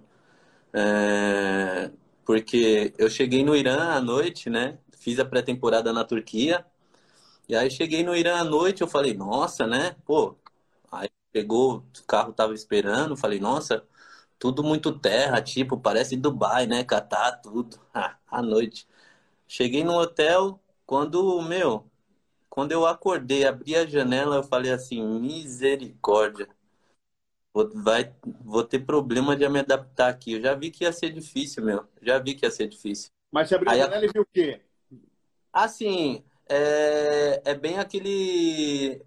É... 0.75 1.93
Porque 2.27 2.95
eu 2.99 3.11
cheguei 3.11 3.45
no 3.45 3.57
Irã 3.57 3.93
à 3.95 4.01
noite, 4.03 4.51
né? 4.51 4.79
Fiz 4.99 5.19
a 5.21 5.25
pré-temporada 5.27 5.93
na 5.93 6.05
Turquia. 6.05 6.67
E 7.49 7.57
aí 7.57 7.71
cheguei 7.71 8.03
no 8.05 8.17
Irã 8.17 8.37
à 8.41 8.45
noite, 8.45 8.83
eu 8.83 8.89
falei, 8.89 9.15
nossa, 9.15 9.67
né? 9.67 9.97
Pô, 10.07 10.37
aí 10.93 11.09
pegou, 11.33 11.79
o 11.79 12.05
carro 12.07 12.33
tava 12.33 12.55
esperando, 12.55 13.17
falei, 13.17 13.41
nossa, 13.41 13.87
tudo 14.39 14.65
muito 14.65 14.99
terra, 14.99 15.43
tipo, 15.43 15.79
parece 15.81 16.17
Dubai, 16.17 16.67
né? 16.67 16.85
Catar 16.85 17.33
tudo, 17.43 17.81
à 18.29 18.43
noite. 18.43 18.87
Cheguei 19.49 19.85
no 19.85 19.95
hotel, 19.95 20.61
quando, 20.87 21.41
meu, 21.43 21.91
quando 22.51 22.73
eu 22.73 22.87
acordei, 22.87 23.47
abri 23.47 23.77
a 23.77 23.87
janela, 23.87 24.37
eu 24.37 24.45
falei 24.45 24.73
assim, 24.73 25.03
misericórdia. 25.21 26.49
Vou, 27.55 27.71
vai, 27.73 28.13
vou 28.45 28.65
ter 28.65 28.81
problema 28.81 29.37
de 29.37 29.49
me 29.49 29.61
adaptar 29.61 30.09
aqui. 30.09 30.33
Eu 30.33 30.41
já 30.43 30.55
vi 30.57 30.73
que 30.73 30.83
ia 30.83 30.93
ser 30.93 31.11
difícil, 31.11 31.65
meu. 31.65 31.87
Já 32.03 32.19
vi 32.19 32.35
que 32.35 32.45
ia 32.45 32.51
ser 32.51 32.67
difícil. 32.67 33.11
Mas 33.31 33.49
você 33.49 33.55
abriu 33.55 33.71
Aí, 33.71 33.81
a 33.81 33.85
janela 33.85 34.05
e 34.05 34.09
viu 34.13 34.23
o 34.23 34.27
quê? 34.27 34.61
Assim, 35.53 36.25
é, 36.49 37.41
é 37.45 37.55
bem 37.55 37.79
aquele. 37.79 39.01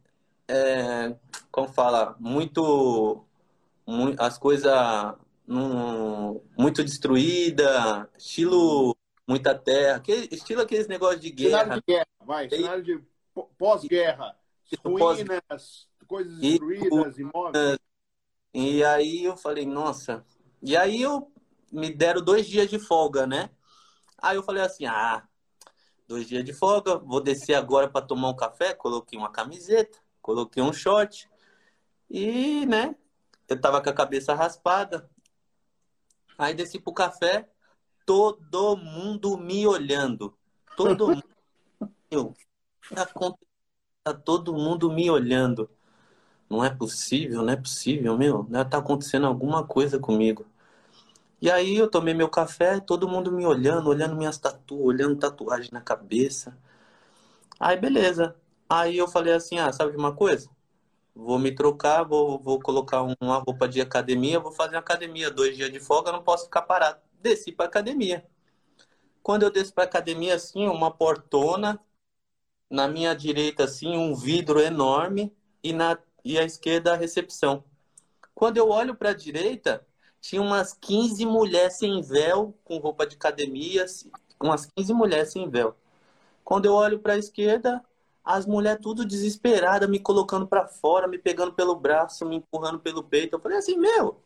É, 0.47 1.13
como 1.51 1.67
fala? 1.67 2.15
Muito. 2.21 3.21
muito 3.85 4.21
as 4.21 4.37
coisas 4.37 4.71
muito 6.57 6.83
destruída, 6.83 8.09
estilo 8.17 8.95
muita 9.25 9.55
terra, 9.55 9.97
aquele, 9.97 10.27
estilo 10.31 10.61
aqueles 10.61 10.87
negócios 10.87 11.21
de 11.21 11.31
guerra. 11.31 11.59
Cenário 11.59 11.83
de 11.85 11.93
guerra, 11.93 12.07
vai, 12.25 12.49
cenário 12.49 12.83
de 12.83 13.01
pós-guerra, 13.57 14.35
ruínas, 14.83 15.39
pós... 15.47 15.87
coisas 16.07 16.39
destruídas, 16.39 17.17
imóveis. 17.17 17.77
E 18.59 18.83
aí 18.83 19.23
eu 19.23 19.37
falei, 19.37 19.67
nossa. 19.67 20.25
E 20.63 20.75
aí 20.75 20.99
eu 20.99 21.31
me 21.71 21.93
deram 21.93 22.23
dois 22.23 22.47
dias 22.47 22.67
de 22.67 22.79
folga, 22.79 23.27
né? 23.27 23.51
Aí 24.17 24.35
eu 24.35 24.41
falei 24.41 24.63
assim, 24.63 24.87
ah, 24.87 25.27
dois 26.07 26.27
dias 26.27 26.43
de 26.43 26.53
folga, 26.53 26.97
vou 26.97 27.21
descer 27.21 27.53
agora 27.53 27.87
para 27.87 28.03
tomar 28.03 28.29
um 28.29 28.35
café. 28.35 28.73
Coloquei 28.73 29.15
uma 29.15 29.31
camiseta, 29.31 29.99
coloquei 30.23 30.63
um 30.63 30.73
short 30.73 31.29
e, 32.09 32.65
né? 32.65 32.95
Eu 33.47 33.61
tava 33.61 33.79
com 33.79 33.91
a 33.91 33.93
cabeça 33.93 34.33
raspada. 34.33 35.07
Aí 36.35 36.55
desci 36.55 36.79
pro 36.79 36.91
café, 36.91 37.47
todo 38.07 38.75
mundo 38.75 39.37
me 39.37 39.67
olhando. 39.67 40.35
Todo 40.75 41.09
mundo. 41.13 41.29
Eu, 42.09 42.33
tá, 42.89 43.05
tá 44.03 44.13
todo 44.15 44.51
mundo 44.51 44.91
me 44.91 45.11
olhando. 45.11 45.69
Não 46.49 46.63
é 46.63 46.69
possível, 46.69 47.43
não 47.43 47.53
é 47.53 47.55
possível, 47.55 48.17
meu. 48.17 48.45
Né? 48.49 48.63
Tá 48.63 48.77
acontecendo 48.77 49.27
alguma 49.27 49.65
coisa 49.65 49.99
comigo. 49.99 50.45
E 51.41 51.51
aí 51.51 51.75
eu 51.77 51.89
tomei 51.89 52.13
meu 52.13 52.29
café, 52.29 52.79
todo 52.79 53.07
mundo 53.07 53.31
me 53.31 53.45
olhando, 53.45 53.89
olhando 53.89 54.15
minhas 54.15 54.37
tatuas, 54.37 54.81
olhando 54.81 55.15
tatuagem 55.17 55.69
na 55.71 55.81
cabeça. 55.81 56.57
Aí 57.59 57.77
beleza. 57.77 58.35
Aí 58.69 58.97
eu 58.97 59.07
falei 59.07 59.33
assim, 59.33 59.59
ah, 59.59 59.71
sabe 59.71 59.91
de 59.91 59.97
uma 59.97 60.13
coisa? 60.13 60.49
Vou 61.15 61.39
me 61.39 61.51
trocar, 61.53 62.03
vou, 62.03 62.39
vou 62.39 62.59
colocar 62.59 63.01
uma 63.21 63.37
roupa 63.39 63.67
de 63.67 63.81
academia, 63.81 64.39
vou 64.39 64.51
fazer 64.51 64.77
academia. 64.77 65.31
Dois 65.31 65.55
dias 65.55 65.71
de 65.71 65.79
folga, 65.79 66.11
não 66.11 66.23
posso 66.23 66.45
ficar 66.45 66.63
parado. 66.63 66.99
Desci 67.21 67.51
pra 67.51 67.65
academia. 67.65 68.25
Quando 69.23 69.43
eu 69.43 69.51
desço 69.51 69.73
pra 69.73 69.83
academia, 69.83 70.35
assim, 70.35 70.67
uma 70.67 70.91
portona, 70.91 71.79
na 72.69 72.87
minha 72.87 73.13
direita, 73.15 73.63
assim, 73.65 73.97
um 73.97 74.15
vidro 74.15 74.59
enorme 74.59 75.35
e, 75.63 75.73
na, 75.73 75.97
e 76.23 76.37
à 76.37 76.43
esquerda 76.43 76.93
a 76.93 76.97
recepção. 76.97 77.63
Quando 78.33 78.57
eu 78.57 78.69
olho 78.69 78.95
para 78.95 79.09
a 79.09 79.15
direita, 79.15 79.85
tinha 80.21 80.41
umas 80.41 80.73
15 80.73 81.25
mulheres 81.25 81.77
sem 81.77 82.01
véu, 82.01 82.53
com 82.63 82.77
roupa 82.77 83.05
de 83.05 83.15
academia, 83.15 83.83
assim, 83.83 84.11
umas 84.41 84.65
15 84.65 84.93
mulheres 84.93 85.31
sem 85.31 85.49
véu. 85.49 85.75
Quando 86.43 86.65
eu 86.65 86.73
olho 86.73 86.99
para 86.99 87.13
a 87.13 87.17
esquerda, 87.17 87.83
as 88.23 88.45
mulheres 88.45 88.81
tudo 88.81 89.05
desesperadas, 89.05 89.89
me 89.89 89.99
colocando 89.99 90.45
para 90.45 90.67
fora, 90.67 91.07
me 91.07 91.17
pegando 91.17 91.53
pelo 91.53 91.75
braço, 91.75 92.25
me 92.25 92.35
empurrando 92.35 92.79
pelo 92.79 93.03
peito. 93.03 93.35
Eu 93.35 93.39
falei 93.39 93.57
assim, 93.57 93.77
meu, 93.77 94.21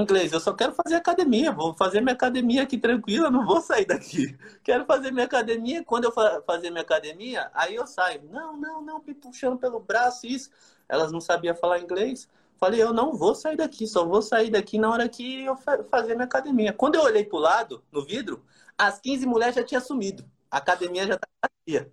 inglês, 0.00 0.32
eu 0.32 0.40
só 0.40 0.54
quero 0.54 0.72
fazer 0.72 0.94
academia, 0.94 1.52
vou 1.52 1.74
fazer 1.74 2.00
minha 2.00 2.14
academia 2.14 2.62
aqui 2.62 2.78
tranquila, 2.78 3.30
não 3.30 3.44
vou 3.44 3.60
sair 3.60 3.84
daqui. 3.84 4.36
Quero 4.64 4.86
fazer 4.86 5.10
minha 5.10 5.26
academia, 5.26 5.84
quando 5.84 6.04
eu 6.04 6.12
fazer 6.46 6.70
minha 6.70 6.82
academia, 6.82 7.50
aí 7.52 7.74
eu 7.74 7.86
saio. 7.86 8.22
Não, 8.30 8.56
não, 8.56 8.80
não, 8.80 9.02
me 9.06 9.12
puxando 9.12 9.58
pelo 9.58 9.78
braço, 9.78 10.26
isso. 10.26 10.50
Elas 10.88 11.12
não 11.12 11.20
sabiam 11.20 11.54
falar 11.54 11.78
inglês. 11.78 12.26
Falei, 12.56 12.80
eu 12.80 12.92
não 12.92 13.12
vou 13.12 13.34
sair 13.34 13.56
daqui, 13.56 13.86
só 13.86 14.04
vou 14.06 14.22
sair 14.22 14.50
daqui 14.50 14.78
na 14.78 14.88
hora 14.88 15.08
que 15.08 15.44
eu 15.44 15.56
fazer 15.90 16.14
minha 16.14 16.24
academia. 16.24 16.72
Quando 16.72 16.94
eu 16.94 17.02
olhei 17.02 17.24
pro 17.24 17.38
lado, 17.38 17.82
no 17.92 18.04
vidro, 18.04 18.42
as 18.78 18.98
15 19.00 19.26
mulheres 19.26 19.56
já 19.56 19.64
tinham 19.64 19.82
sumido. 19.82 20.24
A 20.50 20.58
academia 20.58 21.06
já 21.06 21.14
estava 21.14 21.52
vazia. 21.66 21.92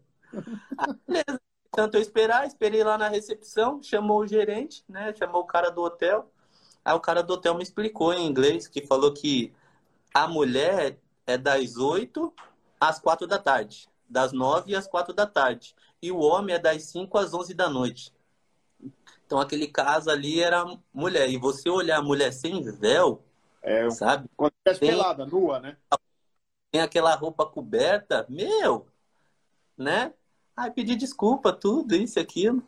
Ah, 0.78 0.94
beleza. 1.08 1.42
Tanto 1.72 1.96
eu 1.98 2.02
esperar, 2.02 2.48
esperei 2.48 2.84
lá 2.84 2.98
na 2.98 3.08
recepção, 3.08 3.82
chamou 3.82 4.20
o 4.20 4.28
gerente, 4.28 4.84
né? 4.88 5.14
Chamou 5.16 5.42
o 5.42 5.46
cara 5.46 5.70
do 5.70 5.82
hotel. 5.82 6.32
Aí 6.84 6.94
o 6.94 7.00
cara 7.00 7.22
do 7.22 7.34
hotel 7.34 7.56
me 7.56 7.64
explicou 7.64 8.14
em 8.14 8.26
inglês 8.26 8.68
que 8.68 8.86
falou 8.86 9.14
que 9.14 9.54
a 10.14 10.28
mulher 10.28 10.98
é 11.26 11.38
das 11.38 11.78
8 11.78 12.34
às 12.80 13.00
4 13.00 13.28
da 13.28 13.38
tarde, 13.38 13.90
das 14.08 14.32
9 14.32 14.76
às 14.76 14.88
4 14.88 15.14
da 15.14 15.28
tarde, 15.28 15.76
e 16.02 16.12
o 16.12 16.20
homem 16.20 16.56
é 16.56 16.60
das 16.60 16.84
5 16.84 17.18
às 17.18 17.34
11 17.34 17.54
da 17.54 17.70
noite. 17.70 18.14
Então 19.26 19.40
aquele 19.40 19.68
caso 19.68 20.10
ali 20.10 20.42
era 20.42 20.66
mulher. 20.92 21.30
E 21.30 21.38
você 21.38 21.70
olhar 21.70 22.00
a 22.00 22.02
mulher 22.02 22.34
sem 22.34 22.64
véu, 22.64 23.24
é, 23.62 23.90
sabe? 23.92 24.28
Quando 24.36 24.54
é 24.66 24.74
pelada, 24.74 25.26
nua, 25.26 25.60
né? 25.60 25.78
Tem 26.72 26.82
aquela 26.82 27.14
roupa 27.16 27.46
coberta, 27.46 28.26
meu, 28.30 28.88
né? 29.78 30.14
Aí 30.56 30.72
pedi 30.72 30.96
desculpa, 30.96 31.54
tudo, 31.54 31.96
isso, 31.96 32.20
aquilo. 32.20 32.64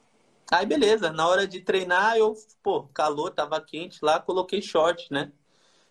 Aí 0.52 0.66
beleza, 0.66 1.12
na 1.12 1.28
hora 1.28 1.48
de 1.48 1.62
treinar, 1.62 2.18
eu, 2.18 2.36
pô, 2.62 2.84
calor, 2.94 3.32
tava 3.32 3.62
quente 3.62 4.00
lá, 4.04 4.20
coloquei 4.20 4.62
short, 4.62 5.12
né? 5.12 5.32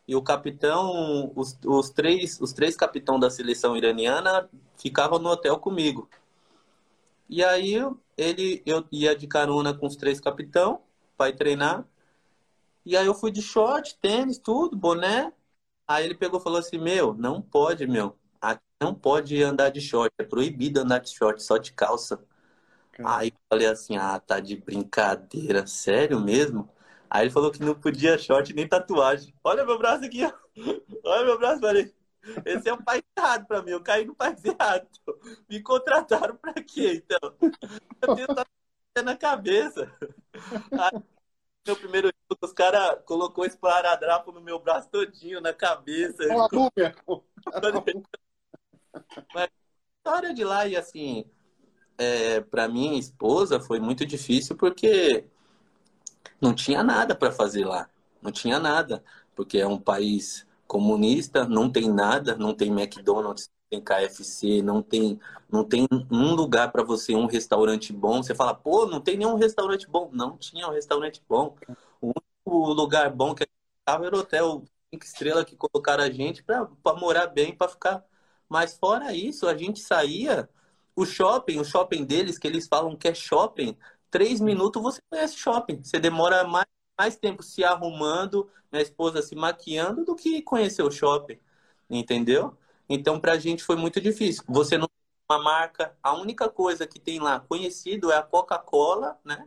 E 0.06 0.14
o 0.14 0.22
capitão, 0.22 1.32
os, 1.36 1.58
os 1.64 1.90
três, 1.90 2.40
os 2.40 2.52
três 2.52 2.76
capitães 2.76 3.20
da 3.20 3.30
seleção 3.30 3.76
iraniana 3.76 4.50
ficavam 4.76 5.18
no 5.18 5.30
hotel 5.30 5.58
comigo. 5.58 6.08
E 7.28 7.42
aí 7.44 7.74
ele, 8.16 8.62
eu 8.66 8.84
ia 8.92 9.16
de 9.16 9.26
carona 9.26 9.72
com 9.72 9.86
os 9.86 9.96
três 9.96 10.20
capitão 10.20 10.82
ir 11.28 11.36
treinar. 11.36 11.86
E 12.84 12.96
aí 12.96 13.06
eu 13.06 13.14
fui 13.14 13.30
de 13.30 13.42
short, 13.42 13.96
tênis, 14.00 14.38
tudo, 14.38 14.76
boné. 14.76 15.32
Aí 15.86 16.04
ele 16.04 16.14
pegou 16.14 16.40
e 16.40 16.42
falou 16.42 16.58
assim: 16.58 16.78
Meu, 16.78 17.14
não 17.14 17.40
pode, 17.42 17.86
meu. 17.86 18.16
Aqui 18.40 18.62
não 18.80 18.94
pode 18.94 19.42
andar 19.42 19.70
de 19.70 19.80
short. 19.80 20.12
É 20.18 20.24
proibido 20.24 20.80
andar 20.80 20.98
de 21.00 21.10
short, 21.10 21.42
só 21.42 21.58
de 21.58 21.72
calça. 21.72 22.24
Aí 23.04 23.28
eu 23.28 23.40
falei 23.48 23.66
assim, 23.66 23.96
ah, 23.96 24.18
tá 24.18 24.40
de 24.40 24.56
brincadeira, 24.56 25.66
sério 25.66 26.20
mesmo? 26.20 26.68
Aí 27.08 27.24
ele 27.24 27.30
falou 27.30 27.50
que 27.50 27.60
não 27.60 27.74
podia 27.74 28.16
short 28.18 28.52
nem 28.52 28.68
tatuagem. 28.68 29.34
Olha 29.42 29.64
meu 29.64 29.78
braço 29.78 30.04
aqui, 30.04 30.24
ó. 30.24 30.32
Olha 31.04 31.24
meu 31.24 31.38
braço, 31.38 31.60
falei. 31.60 31.94
Esse 32.44 32.68
é 32.68 32.74
um 32.74 32.82
pai 32.82 33.02
errado 33.16 33.46
pra 33.46 33.62
mim, 33.62 33.70
eu 33.70 33.82
caí 33.82 34.04
no 34.04 34.14
pai 34.14 34.36
errado. 34.44 34.86
Me 35.48 35.62
contrataram 35.62 36.36
pra 36.36 36.52
quê, 36.54 37.02
então? 37.04 37.34
Eu 38.02 38.14
tenho 38.14 38.26
tatuagem 38.28 39.04
na 39.04 39.16
cabeça. 39.16 39.92
Aí, 40.72 41.02
meu 41.66 41.76
primeiro 41.76 42.08
jogo, 42.08 42.40
os 42.42 42.52
caras 42.52 42.98
colocou 43.04 43.44
esse 43.44 43.58
paradrapo 43.58 44.32
no 44.32 44.40
meu 44.40 44.58
braço 44.58 44.88
todinho, 44.88 45.40
na 45.40 45.52
cabeça. 45.52 46.22
Uma 46.24 46.48
Mas 49.34 49.48
história 49.98 50.34
de 50.34 50.44
lá 50.44 50.66
e 50.66 50.76
assim, 50.76 51.24
é, 52.00 52.40
para 52.40 52.66
minha 52.66 52.98
esposa 52.98 53.60
foi 53.60 53.78
muito 53.78 54.06
difícil 54.06 54.56
porque 54.56 55.26
não 56.40 56.54
tinha 56.54 56.82
nada 56.82 57.14
para 57.14 57.30
fazer 57.30 57.64
lá. 57.66 57.88
Não 58.22 58.32
tinha 58.32 58.58
nada. 58.58 59.04
Porque 59.34 59.58
é 59.58 59.66
um 59.66 59.78
país 59.78 60.46
comunista, 60.66 61.44
não 61.46 61.70
tem 61.70 61.90
nada, 61.92 62.36
não 62.36 62.54
tem 62.54 62.70
McDonald's, 62.70 63.50
tem 63.68 63.82
KFC, 63.82 64.62
não 64.62 64.82
tem, 64.82 65.20
não 65.50 65.64
tem 65.64 65.86
um 66.10 66.34
lugar 66.34 66.72
para 66.72 66.82
você, 66.82 67.14
um 67.14 67.26
restaurante 67.26 67.92
bom. 67.92 68.22
Você 68.22 68.34
fala, 68.34 68.54
pô, 68.54 68.86
não 68.86 69.00
tem 69.00 69.16
nenhum 69.18 69.36
restaurante 69.36 69.88
bom. 69.88 70.08
Não 70.12 70.36
tinha 70.38 70.66
um 70.68 70.72
restaurante 70.72 71.22
bom. 71.28 71.54
O 72.00 72.08
único 72.08 72.72
lugar 72.72 73.10
bom 73.10 73.34
que 73.34 73.44
a 73.44 73.46
gente 73.46 73.80
estava 73.80 74.06
era 74.06 74.16
o 74.16 74.20
hotel 74.20 74.64
cinco 74.92 75.04
estrelas 75.04 75.44
que 75.44 75.56
colocaram 75.56 76.02
a 76.02 76.10
gente 76.10 76.42
para 76.42 76.66
morar 76.98 77.26
bem, 77.26 77.54
para 77.54 77.68
ficar. 77.68 78.04
Mas 78.48 78.76
fora 78.76 79.14
isso, 79.14 79.46
a 79.46 79.56
gente 79.56 79.80
saía, 79.80 80.48
o 80.94 81.04
shopping, 81.06 81.58
o 81.58 81.64
shopping 81.64 82.04
deles, 82.04 82.38
que 82.38 82.46
eles 82.46 82.66
falam 82.68 82.96
que 82.96 83.08
é 83.08 83.14
shopping, 83.14 83.76
três 84.10 84.40
minutos 84.40 84.82
você 84.82 85.00
conhece 85.08 85.36
shopping. 85.36 85.82
Você 85.82 85.98
demora 85.98 86.44
mais, 86.44 86.66
mais 86.98 87.16
tempo 87.16 87.42
se 87.42 87.64
arrumando, 87.64 88.50
minha 88.70 88.82
esposa 88.82 89.22
se 89.22 89.34
maquiando, 89.34 90.04
do 90.04 90.14
que 90.16 90.42
conhecer 90.42 90.82
o 90.82 90.90
shopping. 90.90 91.38
Entendeu? 91.88 92.56
Então, 92.88 93.20
para 93.20 93.32
a 93.32 93.38
gente 93.38 93.62
foi 93.62 93.76
muito 93.76 94.00
difícil. 94.00 94.44
Você 94.48 94.76
não 94.76 94.88
tem 94.88 94.96
uma 95.30 95.42
marca, 95.42 95.96
a 96.02 96.12
única 96.14 96.48
coisa 96.48 96.86
que 96.86 96.98
tem 96.98 97.20
lá 97.20 97.40
conhecido 97.40 98.10
é 98.10 98.16
a 98.16 98.22
Coca-Cola, 98.22 99.18
né? 99.24 99.46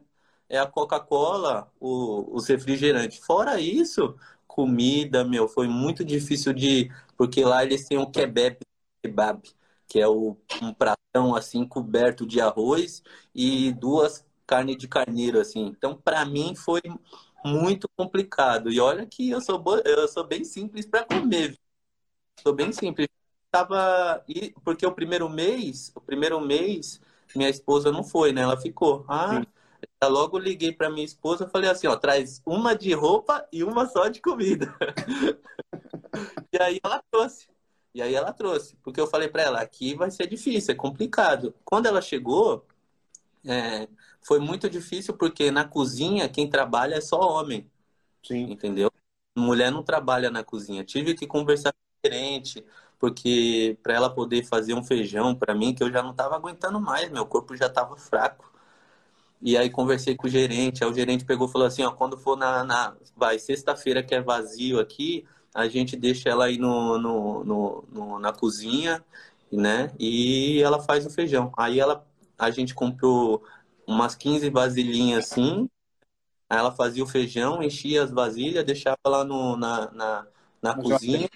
É 0.49 0.59
a 0.59 0.67
Coca-Cola, 0.67 1.71
os 1.79 2.47
refrigerantes. 2.47 3.19
Fora 3.25 3.59
isso, 3.59 4.15
comida, 4.47 5.23
meu, 5.23 5.47
foi 5.47 5.67
muito 5.67 6.05
difícil 6.05 6.53
de. 6.53 6.91
Porque 7.17 7.43
lá 7.43 7.63
eles 7.63 7.87
têm 7.87 7.97
o 7.97 8.09
kebab, 8.09 8.57
kebab 9.01 9.41
que 9.93 9.99
é 9.99 10.07
o, 10.07 10.35
um 10.59 10.73
pratão 10.73 11.35
assim 11.35 11.67
coberto 11.67 12.25
de 12.25 12.41
arroz 12.41 13.03
e 13.33 13.71
duas 13.73 14.25
carnes 14.47 14.75
de 14.75 14.87
carneiro, 14.87 15.39
assim. 15.39 15.67
Então, 15.67 15.95
para 15.95 16.25
mim, 16.25 16.55
foi 16.55 16.81
muito 17.45 17.87
complicado. 17.95 18.71
E 18.71 18.79
olha 18.79 19.05
que 19.05 19.29
eu 19.29 19.39
sou, 19.39 19.63
eu 19.85 20.07
sou 20.07 20.23
bem 20.23 20.43
simples 20.43 20.87
para 20.87 21.05
comer. 21.05 21.59
Sou 22.41 22.55
bem 22.55 22.71
simples 22.71 23.07
tava. 23.51 24.25
Porque 24.63 24.83
o 24.83 24.91
primeiro 24.91 25.29
mês, 25.29 25.91
o 25.93 26.01
primeiro 26.01 26.41
mês, 26.41 26.99
minha 27.35 27.49
esposa 27.49 27.91
não 27.91 28.03
foi, 28.03 28.33
né? 28.33 28.41
Ela 28.41 28.59
ficou. 28.59 29.05
Ah, 29.07 29.43
eu 30.01 30.09
logo 30.09 30.39
liguei 30.39 30.71
para 30.71 30.89
minha 30.89 31.05
esposa 31.05 31.45
e 31.45 31.51
falei 31.51 31.69
assim, 31.69 31.85
ó, 31.85 31.95
traz 31.95 32.41
uma 32.47 32.75
de 32.75 32.93
roupa 32.93 33.47
e 33.53 33.63
uma 33.63 33.85
só 33.85 34.07
de 34.07 34.19
comida. 34.19 34.75
e 36.51 36.57
aí 36.59 36.79
ela 36.83 36.99
trouxe. 37.11 37.52
E 37.93 38.01
aí 38.01 38.15
ela 38.15 38.33
trouxe, 38.33 38.75
porque 38.83 38.99
eu 38.99 39.07
falei 39.07 39.27
para 39.29 39.43
ela, 39.43 39.61
aqui 39.61 39.93
vai 39.95 40.09
ser 40.09 40.27
difícil, 40.27 40.73
é 40.73 40.75
complicado. 40.75 41.53
Quando 41.63 41.85
ela 41.85 42.01
chegou, 42.01 42.65
é, 43.45 43.87
foi 44.21 44.39
muito 44.39 44.69
difícil 44.69 45.15
porque 45.15 45.51
na 45.51 45.65
cozinha 45.67 46.29
quem 46.29 46.49
trabalha 46.49 46.95
é 46.95 47.01
só 47.01 47.19
homem. 47.19 47.69
Sim. 48.23 48.51
Entendeu? 48.51 48.91
Mulher 49.37 49.71
não 49.71 49.83
trabalha 49.83 50.31
na 50.31 50.43
cozinha. 50.43 50.83
Tive 50.83 51.13
que 51.15 51.27
conversar 51.27 51.73
diferente, 52.03 52.65
porque 52.99 53.77
para 53.83 53.93
ela 53.95 54.09
poder 54.13 54.43
fazer 54.45 54.73
um 54.73 54.83
feijão 54.83 55.35
para 55.35 55.53
mim, 55.55 55.73
que 55.73 55.83
eu 55.83 55.91
já 55.91 56.03
não 56.03 56.11
estava 56.11 56.35
aguentando 56.35 56.79
mais, 56.79 57.09
meu 57.11 57.25
corpo 57.25 57.55
já 57.55 57.67
estava 57.67 57.97
fraco. 57.97 58.51
E 59.41 59.57
aí 59.57 59.69
conversei 59.69 60.15
com 60.15 60.27
o 60.27 60.29
gerente, 60.29 60.83
aí 60.83 60.89
o 60.89 60.93
gerente 60.93 61.25
pegou 61.25 61.47
e 61.47 61.51
falou 61.51 61.67
assim, 61.67 61.83
ó, 61.83 61.91
quando 61.91 62.17
for 62.17 62.37
na, 62.37 62.63
na 62.63 62.95
vai, 63.15 63.37
sexta-feira 63.39 64.01
que 64.01 64.15
é 64.15 64.21
vazio 64.21 64.79
aqui, 64.79 65.25
a 65.53 65.67
gente 65.67 65.95
deixa 65.95 66.29
ela 66.29 66.45
aí 66.45 66.57
no, 66.57 66.97
no, 66.97 67.43
no, 67.43 67.85
no, 67.91 68.19
na 68.19 68.33
cozinha, 68.33 69.03
né? 69.51 69.93
E 69.99 70.61
ela 70.63 70.81
faz 70.81 71.05
o 71.05 71.09
feijão. 71.09 71.51
Aí 71.57 71.79
ela, 71.79 72.05
a 72.37 72.49
gente 72.51 72.73
comprou 72.73 73.43
umas 73.87 74.15
15 74.15 74.49
vasilhinhas 74.49 75.25
assim, 75.25 75.69
aí 76.49 76.57
ela 76.57 76.71
fazia 76.71 77.03
o 77.03 77.07
feijão, 77.07 77.61
enchia 77.61 78.03
as 78.03 78.11
vasilhas, 78.11 78.65
deixava 78.65 78.97
lá 79.05 79.23
no, 79.23 79.57
na, 79.57 79.91
na, 79.91 80.27
na 80.61 80.75
cozinha, 80.75 81.29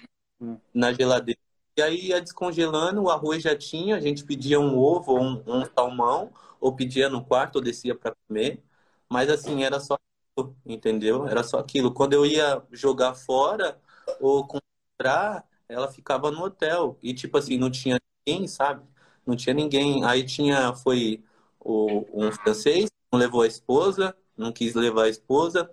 na 0.74 0.92
geladeira 0.92 1.40
e 1.78 1.82
aí 1.82 2.06
ia 2.08 2.20
descongelando, 2.20 3.04
o 3.04 3.08
arroz 3.08 3.40
já 3.40 3.56
tinha, 3.56 3.94
a 3.94 4.00
gente 4.00 4.24
pedia 4.24 4.58
um 4.58 4.76
ovo 4.76 5.12
ou 5.12 5.20
um, 5.22 5.42
um 5.46 5.64
salmão, 5.64 6.32
ou 6.60 6.74
pedia 6.74 7.08
no 7.08 7.24
quarto, 7.24 7.56
ou 7.56 7.62
descia 7.62 7.94
para 7.94 8.16
comer. 8.26 8.60
Mas 9.08 9.30
assim, 9.30 9.62
era 9.62 9.78
só 9.78 9.96
aquilo, 10.36 10.56
entendeu? 10.66 11.28
Era 11.28 11.44
só 11.44 11.60
aquilo. 11.60 11.94
Quando 11.94 12.14
eu 12.14 12.26
ia 12.26 12.60
jogar 12.72 13.14
fora 13.14 13.78
ou 14.20 14.46
comprar, 14.46 15.46
ela 15.68 15.88
ficava 15.90 16.30
no 16.30 16.42
hotel. 16.44 16.98
E 17.02 17.14
tipo 17.14 17.36
assim, 17.38 17.58
não 17.58 17.70
tinha 17.70 17.98
ninguém, 18.26 18.46
sabe? 18.46 18.84
Não 19.26 19.36
tinha 19.36 19.54
ninguém. 19.54 20.04
Aí 20.04 20.24
tinha, 20.24 20.74
foi 20.74 21.22
o, 21.60 22.06
um 22.12 22.32
francês, 22.32 22.88
não 23.12 23.18
levou 23.18 23.42
a 23.42 23.46
esposa, 23.46 24.16
não 24.36 24.52
quis 24.52 24.74
levar 24.74 25.04
a 25.04 25.08
esposa. 25.08 25.70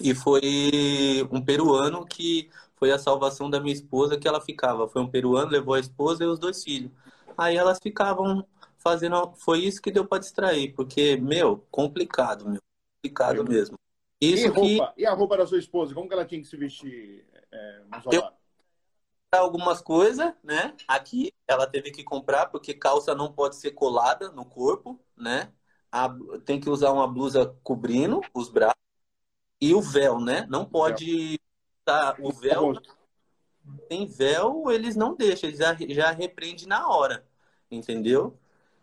E 0.00 0.14
foi 0.14 1.28
um 1.30 1.40
peruano 1.40 2.04
que 2.06 2.50
foi 2.76 2.90
a 2.90 2.98
salvação 2.98 3.48
da 3.48 3.60
minha 3.60 3.74
esposa 3.74 4.18
que 4.18 4.26
ela 4.26 4.40
ficava. 4.40 4.88
Foi 4.88 5.02
um 5.02 5.08
peruano, 5.08 5.50
levou 5.50 5.74
a 5.74 5.80
esposa 5.80 6.24
e 6.24 6.26
os 6.26 6.38
dois 6.38 6.64
filhos. 6.64 6.90
Aí 7.36 7.56
elas 7.56 7.78
ficavam 7.80 8.46
fazendo. 8.78 9.32
Foi 9.36 9.60
isso 9.60 9.80
que 9.80 9.90
deu 9.90 10.04
para 10.04 10.18
distrair, 10.18 10.72
porque, 10.74 11.16
meu, 11.16 11.64
complicado, 11.70 12.48
meu. 12.48 12.60
Complicado 12.96 13.44
mesmo. 13.44 13.78
Isso 14.20 14.46
e, 14.46 14.48
roupa? 14.48 14.92
Que... 14.94 15.02
e 15.02 15.06
a 15.06 15.12
roupa 15.12 15.36
da 15.36 15.46
sua 15.46 15.58
esposa? 15.58 15.94
Como 15.94 16.08
que 16.08 16.14
ela 16.14 16.24
tinha 16.24 16.40
que 16.40 16.46
se 16.46 16.56
vestir 16.56 17.24
é, 17.52 17.82
Eu... 18.12 18.22
Algumas 19.34 19.80
coisas, 19.80 20.32
né? 20.44 20.74
Aqui 20.86 21.32
ela 21.48 21.66
teve 21.66 21.90
que 21.90 22.04
comprar, 22.04 22.46
porque 22.46 22.74
calça 22.74 23.14
não 23.14 23.32
pode 23.32 23.56
ser 23.56 23.70
colada 23.70 24.30
no 24.30 24.44
corpo, 24.44 25.00
né? 25.16 25.50
A... 25.90 26.14
Tem 26.44 26.60
que 26.60 26.68
usar 26.68 26.92
uma 26.92 27.08
blusa 27.08 27.56
cobrindo 27.62 28.20
os 28.34 28.50
braços. 28.50 28.76
E 29.60 29.74
o 29.74 29.80
véu, 29.80 30.20
né? 30.20 30.46
Não 30.50 30.64
pode 30.64 31.40
tá, 31.84 32.16
o 32.18 32.32
véu. 32.32 32.74
Tem 33.88 34.06
véu, 34.06 34.70
eles 34.70 34.96
não 34.96 35.14
deixam, 35.14 35.48
eles 35.48 35.60
já, 35.60 35.76
já 35.88 36.10
repreende 36.10 36.66
na 36.66 36.88
hora, 36.88 37.24
entendeu? 37.70 38.36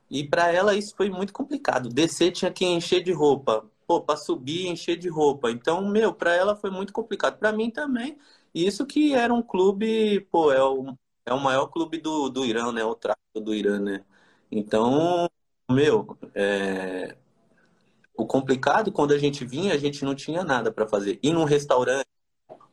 E 0.10 0.28
para 0.28 0.52
ela 0.52 0.76
isso 0.76 0.96
foi 0.96 1.10
muito 1.10 1.34
complicado. 1.34 1.90
Descer 1.90 2.32
tinha 2.32 2.52
que 2.52 2.66
encher 2.66 3.04
de 3.04 3.12
roupa. 3.12 3.70
Pô, 3.86 4.02
para 4.02 4.18
subir, 4.18 4.68
encher 4.68 4.98
de 4.98 5.10
roupa. 5.10 5.52
Então, 5.52 5.86
meu, 5.88 6.14
para 6.14 6.34
ela 6.34 6.56
foi 6.56 6.70
muito 6.70 6.94
complicado. 6.94 7.38
Para 7.38 7.52
mim 7.52 7.70
também. 7.70 8.18
Isso 8.54 8.86
que 8.86 9.14
era 9.14 9.34
um 9.34 9.42
clube, 9.42 10.22
pô, 10.32 10.52
é 10.52 10.64
o, 10.64 10.96
é 11.26 11.34
o 11.34 11.40
maior 11.40 11.68
clube 11.68 12.00
do, 12.00 12.30
do 12.30 12.46
Irã, 12.46 12.72
né? 12.72 12.84
O 12.84 12.96
tráfico 12.96 13.40
do 13.42 13.54
Irã, 13.54 13.80
né? 13.80 14.04
Então, 14.52 15.30
meu, 15.70 16.18
é... 16.36 17.16
o 18.16 18.26
complicado 18.26 18.92
quando 18.92 19.14
a 19.14 19.18
gente 19.18 19.46
vinha, 19.46 19.74
a 19.74 19.78
gente 19.78 20.04
não 20.04 20.16
tinha 20.16 20.44
nada 20.44 20.72
para 20.72 20.88
fazer. 20.88 21.20
Ir 21.24 21.34
num 21.34 21.44
restaurante, 21.46 22.08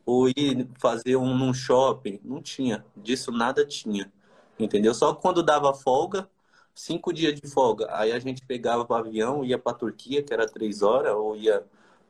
ou 0.04 0.28
ir 0.28 0.68
fazer 0.80 1.16
um 1.16 1.36
num 1.36 1.52
shopping. 1.54 2.20
Não 2.24 2.40
tinha. 2.42 2.84
Disso 2.96 3.32
nada 3.32 3.66
tinha. 3.66 4.12
Entendeu? 4.58 4.94
Só 4.94 5.14
quando 5.14 5.42
dava 5.42 5.74
folga, 5.74 6.28
cinco 6.74 7.12
dias 7.12 7.34
de 7.40 7.48
folga. 7.48 7.86
Aí 7.90 8.12
a 8.12 8.18
gente 8.18 8.44
pegava 8.46 8.86
o 8.88 8.94
avião, 8.94 9.44
ia 9.44 9.58
para 9.58 9.76
Turquia, 9.76 10.22
que 10.22 10.32
era 10.32 10.46
três 10.48 10.82
horas, 10.82 11.14
ou 11.14 11.36
ia 11.36 11.64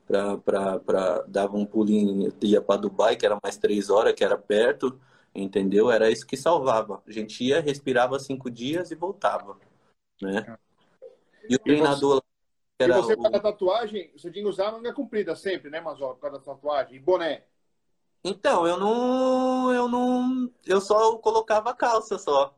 para. 0.07 1.25
dava 1.27 1.57
um 1.57 1.65
pulinho, 1.65 2.33
ia 2.41 2.61
para 2.61 2.79
Dubai, 2.79 3.15
que 3.15 3.25
era 3.25 3.37
mais 3.43 3.57
três 3.57 3.89
horas, 3.89 4.13
que 4.13 4.23
era 4.23 4.37
perto. 4.37 4.99
Entendeu? 5.35 5.91
Era 5.91 6.09
isso 6.09 6.25
que 6.25 6.35
salvava. 6.35 7.03
A 7.05 7.11
gente 7.11 7.43
ia, 7.43 7.61
respirava 7.61 8.17
cinco 8.19 8.49
dias 8.49 8.89
e 8.89 8.95
voltava. 8.95 9.57
Né? 10.21 10.57
E 11.47 11.55
o 11.55 11.59
treinador. 11.59 12.23
E 12.79 12.87
você, 12.87 13.13
o... 13.13 13.21
para 13.21 13.39
tatuagem, 13.39 14.11
você 14.15 14.31
tinha 14.31 14.43
que 14.43 14.49
usar 14.49 14.71
manga 14.71 14.93
comprida 14.93 15.35
sempre, 15.35 15.69
né, 15.69 15.81
Mazó? 15.81 16.13
Por 16.13 16.21
causa 16.21 16.39
da 16.39 16.43
tatuagem. 16.43 16.95
E 16.95 16.99
boné. 16.99 17.43
Então, 18.23 18.67
eu 18.67 18.77
não. 18.77 19.73
Eu 19.73 19.87
não. 19.87 20.51
Eu 20.65 20.81
só 20.81 21.17
colocava 21.17 21.73
calça 21.73 22.17
só. 22.17 22.55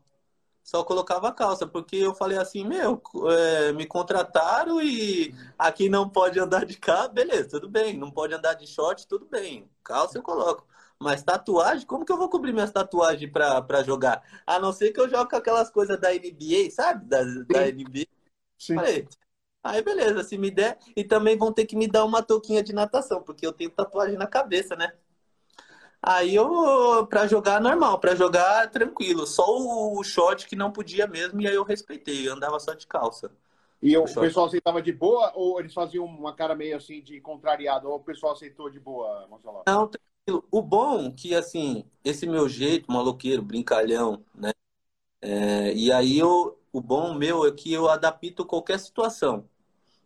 Só 0.70 0.84
colocava 0.84 1.32
calça, 1.32 1.66
porque 1.66 1.96
eu 1.96 2.14
falei 2.14 2.38
assim, 2.38 2.64
meu, 2.64 3.02
é, 3.28 3.74
me 3.74 3.88
contrataram 3.88 4.80
e 4.80 5.34
aqui 5.58 5.90
não 5.90 6.08
pode 6.08 6.40
andar 6.40 6.64
de 6.64 6.78
carro, 6.78 7.10
beleza, 7.10 7.50
tudo 7.50 7.68
bem. 7.68 7.98
Não 7.98 8.12
pode 8.12 8.36
andar 8.36 8.54
de 8.54 8.68
short, 8.68 9.08
tudo 9.08 9.26
bem. 9.26 9.68
Calça 9.84 10.20
eu 10.20 10.22
coloco. 10.22 10.68
Mas 11.00 11.24
tatuagem, 11.24 11.88
como 11.88 12.06
que 12.06 12.12
eu 12.12 12.20
vou 12.20 12.30
cobrir 12.30 12.54
minhas 12.54 12.72
tatuagens 12.72 13.32
pra, 13.32 13.60
pra 13.64 13.82
jogar? 13.82 14.22
A 14.46 14.60
não 14.60 14.72
ser 14.72 14.92
que 14.92 15.00
eu 15.00 15.10
jogue 15.10 15.32
com 15.32 15.38
aquelas 15.38 15.72
coisas 15.72 16.00
da 16.00 16.14
NBA, 16.14 16.70
sabe? 16.70 17.04
Da, 17.08 17.24
da 17.24 17.68
NBA. 17.68 18.06
Sim. 18.56 18.76
Falei, 18.76 19.08
aí 19.64 19.82
beleza, 19.82 20.24
se 20.24 20.38
me 20.38 20.52
der. 20.52 20.78
E 20.96 21.04
também 21.04 21.36
vão 21.36 21.52
ter 21.52 21.66
que 21.66 21.76
me 21.76 21.88
dar 21.88 22.06
uma 22.06 22.22
touquinha 22.22 22.62
de 22.62 22.74
natação, 22.74 23.24
porque 23.24 23.44
eu 23.44 23.54
tenho 23.54 23.72
tatuagem 23.72 24.20
na 24.20 24.28
cabeça, 24.28 24.76
né? 24.76 24.94
Aí 26.02 26.34
eu, 26.36 27.06
pra 27.08 27.28
jogar 27.28 27.60
normal, 27.62 28.00
pra 28.00 28.16
jogar 28.16 28.70
tranquilo. 28.72 29.28
Só 29.28 29.46
o 29.48 30.04
short 30.04 30.48
que 30.48 30.56
não 30.56 30.72
podia 30.72 31.06
mesmo, 31.08 31.42
e 31.42 31.48
aí 31.48 31.56
eu 31.56 31.64
respeitei, 31.64 32.28
eu 32.28 32.34
andava 32.34 32.60
só 32.60 32.74
de 32.74 32.88
calça. 32.88 33.32
E 33.82 33.98
o, 33.98 34.04
o 34.04 34.16
pessoal 34.16 34.48
aceitava 34.48 34.82
de 34.82 34.92
boa 34.92 35.32
ou 35.36 35.60
eles 35.60 35.74
faziam 35.74 36.06
uma 36.06 36.34
cara 36.34 36.56
meio 36.56 36.76
assim 36.78 37.02
de 37.02 37.20
contrariado? 37.22 37.90
Ou 37.90 37.96
o 37.96 38.04
pessoal 38.04 38.34
aceitou 38.34 38.70
de 38.70 38.80
boa, 38.80 39.28
Marcelo? 39.30 39.64
Não, 39.66 39.88
tranquilo. 39.88 40.48
O 40.52 40.62
bom 40.62 41.12
que, 41.12 41.34
assim, 41.34 41.86
esse 42.04 42.28
meu 42.28 42.48
jeito, 42.48 42.92
maloqueiro, 42.92 43.42
brincalhão, 43.42 44.24
né? 44.36 44.52
É, 45.22 45.74
e 45.74 45.92
aí 45.92 46.18
eu, 46.20 46.60
o 46.72 46.82
bom 46.82 47.14
meu 47.14 47.46
é 47.46 47.52
que 47.52 47.72
eu 47.74 47.90
adapto 47.90 48.46
qualquer 48.46 48.80
situação. 48.80 49.48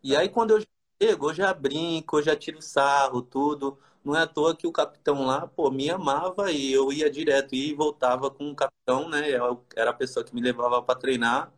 E 0.04 0.16
aí 0.16 0.30
quando 0.30 0.52
eu 0.52 0.66
chego, 1.02 1.30
eu 1.32 1.34
já 1.34 1.54
brinco, 1.54 2.20
eu 2.20 2.24
já 2.24 2.36
tiro 2.36 2.62
sarro, 2.62 3.22
tudo. 3.22 3.80
Não 4.04 4.16
é 4.16 4.24
à 4.24 4.28
toa 4.28 4.56
que 4.56 4.68
o 4.68 4.72
capitão 4.72 5.26
lá, 5.26 5.48
pô, 5.48 5.72
me 5.72 5.90
amava 5.90 6.52
e 6.52 6.72
eu 6.74 6.92
ia 6.92 7.10
direto 7.10 7.56
e 7.56 7.74
voltava 7.74 8.30
com 8.30 8.50
o 8.52 8.56
capitão, 8.56 9.08
né? 9.10 9.30
Eu, 9.32 9.64
era 9.76 9.92
a 9.92 9.94
pessoa 9.94 10.26
que 10.26 10.36
me 10.36 10.42
levava 10.42 10.82
para 10.82 11.00
treinar 11.00 11.54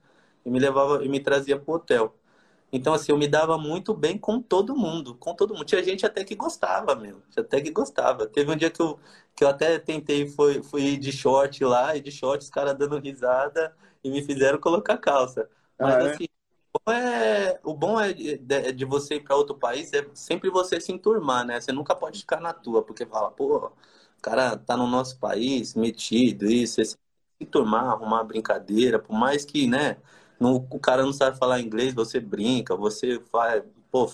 e 0.46 0.50
me 0.50 0.60
levava 0.60 1.04
e 1.04 1.10
me 1.10 1.20
trazia 1.20 1.60
pro 1.60 1.74
hotel. 1.76 2.16
Então, 2.72 2.94
assim, 2.94 3.12
eu 3.12 3.18
me 3.18 3.28
dava 3.28 3.58
muito 3.58 3.94
bem 3.94 4.18
com 4.18 4.42
todo 4.42 4.76
mundo, 4.76 5.16
com 5.16 5.34
todo 5.34 5.54
mundo. 5.54 5.66
Tinha 5.66 5.84
gente 5.84 6.06
até 6.06 6.24
que 6.24 6.36
gostava, 6.36 6.96
meu. 6.96 7.22
Até 7.38 7.62
que 7.62 7.72
gostava. 7.72 8.28
Teve 8.28 8.52
um 8.52 8.56
dia 8.56 8.70
que 8.70 8.82
eu, 8.82 9.00
que 9.36 9.44
eu 9.44 9.48
até 9.48 9.80
tentei, 9.80 10.28
foi, 10.28 10.62
fui 10.64 10.98
de 10.98 11.12
short 11.12 11.64
lá, 11.64 11.96
e 11.96 12.02
de 12.02 12.12
short 12.12 12.44
os 12.44 12.50
caras 12.50 12.78
dando 12.78 12.98
risada 13.00 13.76
e 14.04 14.10
me 14.10 14.22
fizeram 14.24 14.60
colocar 14.60 14.98
calça. 14.98 15.50
Mas, 15.80 16.00
ah, 16.00 16.04
é? 16.04 16.14
assim, 16.14 16.28
é, 16.88 17.60
o 17.64 17.74
bom 17.74 18.00
é 18.00 18.14
de, 18.14 18.38
de 18.74 18.86
você 18.86 19.16
ir 19.16 19.24
para 19.24 19.36
outro 19.36 19.56
país 19.58 19.92
é 19.94 20.06
sempre 20.14 20.50
você 20.50 20.80
se 20.80 20.92
enturmar, 20.92 21.46
né? 21.46 21.60
Você 21.60 21.72
nunca 21.72 21.96
pode 21.96 22.20
ficar 22.20 22.40
na 22.40 22.54
tua, 22.54 22.84
porque 22.84 23.06
fala, 23.06 23.32
pô, 23.32 23.68
o 23.68 24.22
cara 24.22 24.58
tá 24.58 24.78
no 24.78 24.88
nosso 24.88 25.18
país, 25.20 25.74
metido, 25.76 26.46
isso, 26.46 26.82
esse, 26.82 26.92
se 26.94 26.98
enturmar, 27.42 27.86
arrumar 27.86 28.24
brincadeira, 28.24 29.00
por 29.00 29.14
mais 29.18 29.44
que, 29.46 29.68
né, 29.68 29.98
o 30.40 30.80
cara 30.80 31.04
não 31.04 31.14
sabe 31.14 31.38
falar 31.38 31.60
inglês, 31.62 31.94
você 31.94 32.20
brinca, 32.20 32.76
você 32.76 33.20
faz, 33.32 33.64
pô, 33.92 34.12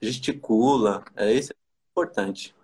gesticula, 0.00 1.04
é 1.16 1.32
isso 1.32 1.52
é 1.52 1.56
importante. 1.92 2.54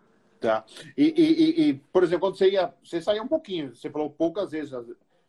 Tá. 0.40 0.64
E, 0.96 1.02
e, 1.16 1.68
e, 1.70 1.74
por 1.92 2.04
exemplo, 2.04 2.20
quando 2.28 2.36
você 2.38 2.50
ia, 2.50 2.72
você 2.84 3.00
saía 3.02 3.22
um 3.22 3.26
pouquinho, 3.28 3.74
você 3.74 3.90
falou 3.90 4.08
poucas 4.10 4.52
vezes, 4.52 4.72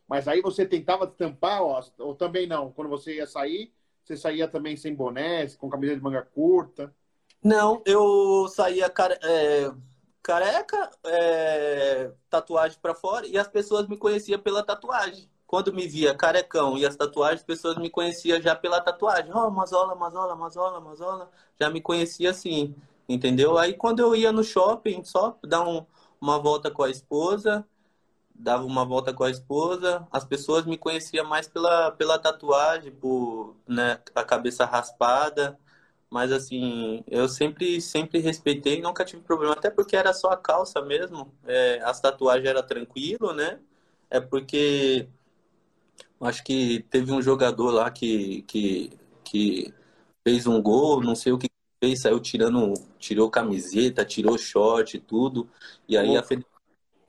mas 0.06 0.28
aí 0.28 0.40
você 0.40 0.64
tentava 0.64 1.06
tampar, 1.06 1.62
ou 1.98 2.14
também 2.14 2.46
não? 2.46 2.70
Quando 2.72 2.88
você 2.88 3.16
ia 3.16 3.26
sair, 3.26 3.72
você 4.10 4.16
saía 4.16 4.48
também 4.48 4.76
sem 4.76 4.94
boné, 4.94 5.48
com 5.50 5.68
camisa 5.68 5.94
de 5.94 6.02
manga 6.02 6.22
curta? 6.22 6.94
Não, 7.42 7.82
eu 7.86 8.48
saía 8.48 8.90
care... 8.90 9.18
é... 9.22 9.72
careca, 10.22 10.90
é... 11.04 12.12
tatuagem 12.28 12.78
para 12.80 12.94
fora, 12.94 13.26
e 13.26 13.38
as 13.38 13.48
pessoas 13.48 13.86
me 13.86 13.96
conheciam 13.96 14.40
pela 14.40 14.62
tatuagem 14.62 15.30
quando 15.46 15.72
me 15.72 15.84
via 15.88 16.14
carecão 16.14 16.78
e 16.78 16.86
as 16.86 16.94
tatuagens, 16.94 17.40
as 17.40 17.44
pessoas 17.44 17.76
me 17.76 17.90
conheciam 17.90 18.40
já 18.40 18.54
pela 18.54 18.80
tatuagem. 18.80 19.32
Ó, 19.34 19.48
oh, 19.48 19.50
Mazola, 19.50 19.96
Mazola, 19.96 20.36
Mazola, 20.36 20.80
Mazola. 20.80 21.28
Já 21.60 21.68
me 21.68 21.80
conhecia 21.80 22.30
assim, 22.30 22.72
entendeu? 23.08 23.58
Aí 23.58 23.74
quando 23.74 23.98
eu 23.98 24.14
ia 24.14 24.30
no 24.30 24.44
shopping, 24.44 25.02
só 25.02 25.36
dar 25.42 25.66
um, 25.66 25.84
uma 26.20 26.38
volta 26.38 26.70
com 26.70 26.84
a 26.84 26.88
esposa, 26.88 27.66
dava 28.42 28.64
uma 28.64 28.84
volta 28.84 29.12
com 29.12 29.24
a 29.24 29.30
esposa, 29.30 30.06
as 30.10 30.24
pessoas 30.24 30.64
me 30.66 30.78
conheciam 30.78 31.26
mais 31.26 31.48
pela, 31.48 31.90
pela 31.92 32.18
tatuagem, 32.18 32.92
por 32.92 33.56
né, 33.68 34.00
a 34.14 34.24
cabeça 34.24 34.64
raspada. 34.64 35.58
Mas 36.10 36.32
assim, 36.32 37.04
eu 37.06 37.28
sempre, 37.28 37.80
sempre 37.80 38.18
respeitei, 38.18 38.82
nunca 38.82 39.04
tive 39.04 39.22
problema, 39.22 39.54
até 39.54 39.70
porque 39.70 39.96
era 39.96 40.12
só 40.12 40.30
a 40.30 40.36
calça 40.36 40.82
mesmo. 40.82 41.32
É, 41.46 41.80
as 41.84 42.00
tatuagens 42.00 42.48
era 42.48 42.62
tranquilo, 42.62 43.32
né? 43.32 43.60
É 44.10 44.20
porque 44.20 45.08
Acho 46.20 46.44
que 46.44 46.84
teve 46.90 47.12
um 47.12 47.22
jogador 47.22 47.70
lá 47.70 47.90
que, 47.90 48.42
que, 48.42 48.92
que 49.24 49.72
fez 50.22 50.46
um 50.46 50.60
gol, 50.60 51.02
não 51.02 51.14
sei 51.14 51.32
o 51.32 51.38
que 51.38 51.48
fez, 51.82 52.02
saiu 52.02 52.20
tirando, 52.20 52.74
tirou 52.98 53.30
camiseta, 53.30 54.04
tirou 54.04 54.36
short 54.36 54.96
e 54.96 55.00
tudo. 55.00 55.48
E 55.88 55.96
aí 55.96 56.16
a 56.16 56.22
federação 56.22 56.49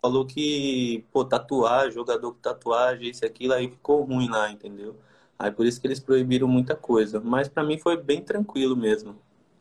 falou 0.01 0.25
que, 0.25 1.05
pô, 1.11 1.23
tatuar, 1.23 1.91
jogador 1.91 2.33
com 2.33 2.39
tatuagem, 2.39 3.09
isso 3.09 3.25
aquilo, 3.25 3.53
aí 3.53 3.69
ficou 3.69 4.03
ruim 4.03 4.29
lá, 4.29 4.51
entendeu? 4.51 4.95
Aí 5.37 5.51
por 5.51 5.65
isso 5.65 5.79
que 5.79 5.87
eles 5.87 5.99
proibiram 5.99 6.47
muita 6.47 6.75
coisa. 6.75 7.19
Mas 7.19 7.47
para 7.47 7.63
mim 7.63 7.77
foi 7.77 7.97
bem 7.97 8.21
tranquilo 8.21 8.75
mesmo. 8.75 9.15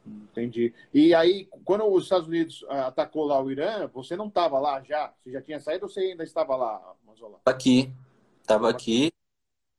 Entendi. 0.07 0.72
E 0.92 1.14
aí, 1.14 1.48
quando 1.64 1.85
os 1.87 2.05
Estados 2.05 2.26
Unidos 2.26 2.64
ah, 2.68 2.87
atacou 2.87 3.24
lá 3.26 3.40
o 3.40 3.50
Irã, 3.50 3.88
você 3.92 4.16
não 4.16 4.29
estava 4.29 4.59
lá 4.59 4.83
já? 4.83 5.12
Você 5.20 5.31
já 5.31 5.42
tinha 5.42 5.61
saído 5.61 5.85
ou 5.85 5.90
você 5.90 6.00
ainda 6.00 6.24
estava 6.24 6.57
lá, 6.57 6.94
Mazola? 7.07 7.38
Aqui. 7.44 7.92
Estava 8.42 8.68
aqui 8.68 9.11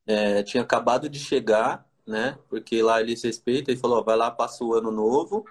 é, 0.06 0.43
tinha 0.43 0.63
acabado 0.63 1.10
de 1.10 1.19
chegar, 1.19 1.88
né? 2.06 2.38
Porque 2.50 2.82
lá 2.82 3.00
eles 3.00 3.24
respeitam 3.24 3.74
e 3.74 3.78
falou, 3.78 4.04
vai 4.04 4.15
lá, 4.15 4.32
passa 4.32 4.63
o 4.63 4.74
ano 4.74 4.91
novo, 4.91 5.45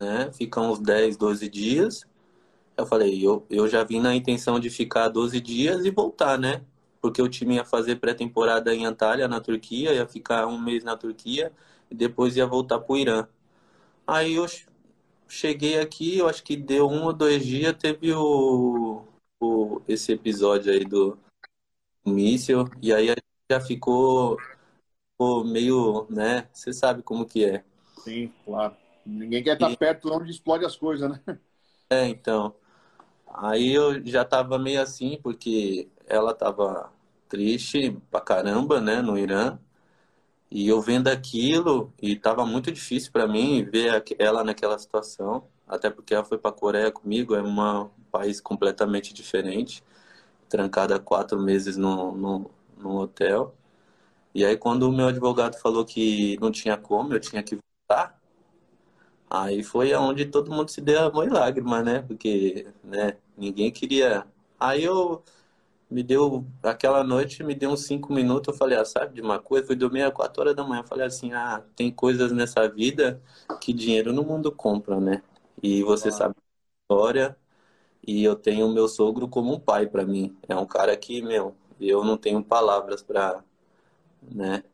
né? 0.00 0.30
Fica 0.32 0.60
uns 0.60 0.78
10, 0.78 1.16
12 1.16 1.48
dias. 1.48 2.06
Eu 2.78 2.86
falei, 2.86 3.26
eu, 3.26 3.44
eu 3.50 3.68
já 3.68 3.82
vim 3.82 4.00
na 4.00 4.14
intenção 4.14 4.60
de 4.60 4.70
ficar 4.70 5.08
12 5.08 5.40
dias 5.40 5.84
e 5.84 5.90
voltar, 5.90 6.38
né? 6.38 6.64
Porque 7.02 7.20
o 7.20 7.28
time 7.28 7.56
ia 7.56 7.64
fazer 7.64 7.96
pré-temporada 7.96 8.72
em 8.72 8.86
Antalya, 8.86 9.26
na 9.26 9.40
Turquia, 9.40 9.92
ia 9.92 10.06
ficar 10.06 10.46
um 10.46 10.60
mês 10.60 10.84
na 10.84 10.96
Turquia 10.96 11.52
e 11.90 11.94
depois 11.94 12.36
ia 12.36 12.46
voltar 12.46 12.78
pro 12.78 12.96
Irã. 12.96 13.26
Aí 14.06 14.34
eu 14.34 14.46
cheguei 15.26 15.80
aqui, 15.80 16.18
eu 16.18 16.28
acho 16.28 16.44
que 16.44 16.56
deu 16.56 16.88
um 16.88 17.06
ou 17.06 17.12
dois 17.12 17.44
dias, 17.44 17.74
teve 17.76 18.12
o, 18.12 19.02
o 19.40 19.82
esse 19.88 20.12
episódio 20.12 20.72
aí 20.72 20.84
do 20.84 21.18
míssil, 22.06 22.64
e 22.80 22.92
aí 22.92 23.10
a 23.10 23.16
já 23.50 23.60
ficou, 23.60 24.36
ficou 25.12 25.42
meio, 25.44 26.06
né? 26.08 26.48
Você 26.52 26.72
sabe 26.72 27.02
como 27.02 27.26
que 27.26 27.44
é. 27.44 27.64
Sim, 28.04 28.32
claro. 28.44 28.76
Ninguém 29.04 29.42
quer 29.42 29.54
estar 29.54 29.70
e... 29.70 29.76
perto 29.76 30.12
onde 30.12 30.30
explode 30.30 30.64
as 30.64 30.76
coisas, 30.76 31.10
né? 31.10 31.38
É, 31.90 32.06
então. 32.06 32.54
Aí 33.34 33.72
eu 33.72 34.04
já 34.06 34.24
tava 34.24 34.58
meio 34.58 34.80
assim, 34.82 35.18
porque 35.22 35.88
ela 36.06 36.34
tava 36.34 36.92
triste 37.28 37.92
pra 38.10 38.20
caramba, 38.20 38.80
né, 38.80 39.00
no 39.02 39.18
Irã. 39.18 39.58
E 40.50 40.68
eu 40.68 40.80
vendo 40.80 41.08
aquilo, 41.08 41.92
e 42.00 42.16
tava 42.16 42.46
muito 42.46 42.72
difícil 42.72 43.12
para 43.12 43.26
mim 43.28 43.64
ver 43.64 44.02
ela 44.18 44.42
naquela 44.44 44.78
situação, 44.78 45.46
até 45.66 45.90
porque 45.90 46.14
ela 46.14 46.24
foi 46.24 46.38
para 46.38 46.52
Coreia 46.52 46.90
comigo, 46.90 47.34
é 47.34 47.42
um 47.42 47.90
país 48.10 48.40
completamente 48.40 49.12
diferente, 49.12 49.82
trancada 50.48 50.98
quatro 51.00 51.40
meses 51.40 51.76
no, 51.76 52.12
no, 52.12 52.50
no 52.78 52.98
hotel. 52.98 53.54
E 54.34 54.44
aí 54.44 54.56
quando 54.56 54.84
o 54.84 54.92
meu 54.92 55.08
advogado 55.08 55.56
falou 55.60 55.84
que 55.84 56.38
não 56.40 56.50
tinha 56.52 56.76
como, 56.76 57.14
eu 57.14 57.20
tinha 57.20 57.42
que 57.42 57.56
voltar, 57.88 58.17
aí 59.30 59.62
foi 59.62 59.92
aonde 59.92 60.26
todo 60.26 60.50
mundo 60.52 60.70
se 60.70 60.80
deu 60.80 61.00
amor 61.06 61.26
e 61.26 61.30
lágrimas, 61.30 61.84
né? 61.84 62.02
Porque, 62.02 62.66
né, 62.84 63.16
ninguém 63.36 63.70
queria. 63.72 64.26
Aí 64.58 64.84
eu 64.84 65.22
me 65.90 66.02
deu, 66.02 66.44
aquela 66.62 67.02
noite 67.04 67.42
me 67.44 67.54
deu 67.54 67.70
uns 67.70 67.86
cinco 67.86 68.12
minutos, 68.12 68.52
eu 68.52 68.58
falei, 68.58 68.78
ah, 68.78 68.84
sabe 68.84 69.14
de 69.14 69.20
uma 69.22 69.38
coisa? 69.38 69.66
Fui 69.66 69.76
dormir 69.76 70.02
às 70.02 70.12
quatro 70.12 70.42
horas 70.42 70.54
da 70.56 70.64
manhã, 70.64 70.82
eu 70.82 70.86
falei 70.86 71.06
assim, 71.06 71.32
ah, 71.32 71.62
tem 71.76 71.90
coisas 71.90 72.32
nessa 72.32 72.68
vida 72.68 73.22
que 73.60 73.72
dinheiro 73.72 74.12
no 74.12 74.22
mundo 74.22 74.52
compra, 74.52 75.00
né? 75.00 75.22
E 75.62 75.82
você 75.82 76.08
ah. 76.08 76.12
sabe 76.12 76.34
a 76.38 76.94
história, 76.94 77.36
e 78.06 78.24
eu 78.24 78.36
tenho 78.36 78.66
o 78.66 78.72
meu 78.72 78.88
sogro 78.88 79.28
como 79.28 79.52
um 79.54 79.60
pai 79.60 79.86
para 79.86 80.04
mim. 80.04 80.36
É 80.48 80.56
um 80.56 80.66
cara 80.66 80.96
que, 80.96 81.22
meu, 81.22 81.54
eu 81.80 82.04
não 82.04 82.16
tenho 82.16 82.42
palavras 82.44 83.02
para, 83.02 83.44
né? 84.22 84.64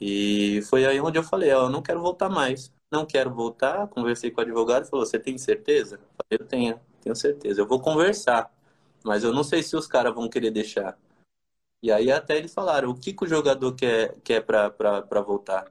E 0.00 0.62
foi 0.70 0.86
aí 0.86 1.00
onde 1.00 1.18
eu 1.18 1.22
falei, 1.22 1.52
ó, 1.52 1.64
eu 1.64 1.70
não 1.70 1.82
quero 1.82 2.00
voltar 2.00 2.28
mais. 2.28 2.72
Não 2.90 3.06
quero 3.06 3.32
voltar. 3.32 3.86
Conversei 3.88 4.30
com 4.30 4.40
o 4.40 4.44
advogado 4.44 4.86
falou, 4.86 5.04
você 5.04 5.18
tem 5.18 5.36
certeza? 5.38 6.00
Eu 6.30 6.44
tenho, 6.46 6.80
tenho 7.00 7.14
certeza. 7.16 7.60
Eu 7.60 7.66
vou 7.66 7.80
conversar, 7.80 8.52
mas 9.04 9.24
eu 9.24 9.32
não 9.32 9.44
sei 9.44 9.62
se 9.62 9.76
os 9.76 9.86
caras 9.86 10.14
vão 10.14 10.28
querer 10.28 10.50
deixar. 10.50 10.98
E 11.82 11.92
aí 11.92 12.10
até 12.10 12.36
eles 12.36 12.52
falaram, 12.52 12.90
o 12.90 12.94
que, 12.94 13.12
que 13.12 13.24
o 13.24 13.28
jogador 13.28 13.72
quer, 13.74 14.16
quer 14.24 14.40
para 14.42 15.20
voltar? 15.22 15.70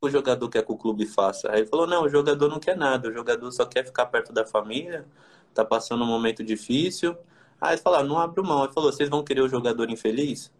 O 0.00 0.10
jogador 0.10 0.48
quer 0.48 0.64
que 0.64 0.72
o 0.72 0.76
clube 0.76 1.06
faça? 1.06 1.50
Aí 1.50 1.60
ele 1.60 1.66
falou, 1.66 1.86
não, 1.86 2.04
o 2.04 2.08
jogador 2.08 2.48
não 2.48 2.60
quer 2.60 2.76
nada, 2.76 3.08
o 3.08 3.12
jogador 3.12 3.50
só 3.52 3.64
quer 3.64 3.84
ficar 3.84 4.06
perto 4.06 4.32
da 4.32 4.46
família, 4.46 5.06
tá 5.54 5.64
passando 5.64 6.04
um 6.04 6.06
momento 6.06 6.44
difícil, 6.44 7.16
Aí 7.60 7.70
eles 7.72 7.82
falaram, 7.82 8.06
não 8.06 8.18
abro 8.18 8.44
mão. 8.44 8.64
Ele 8.64 8.72
falou, 8.72 8.92
vocês 8.92 9.08
vão 9.08 9.24
querer 9.24 9.40
o 9.42 9.48
jogador 9.48 9.90
infeliz? 9.90 10.52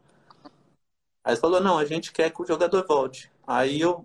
Aí 1.23 1.37
falou, 1.37 1.61
não, 1.61 1.79
a 1.79 1.85
gente 1.85 2.13
quer 2.13 2.31
que 2.31 2.41
o 2.41 2.47
jogador 2.47 2.85
volte. 2.87 3.31
Aí 3.47 3.81
eu 3.81 4.05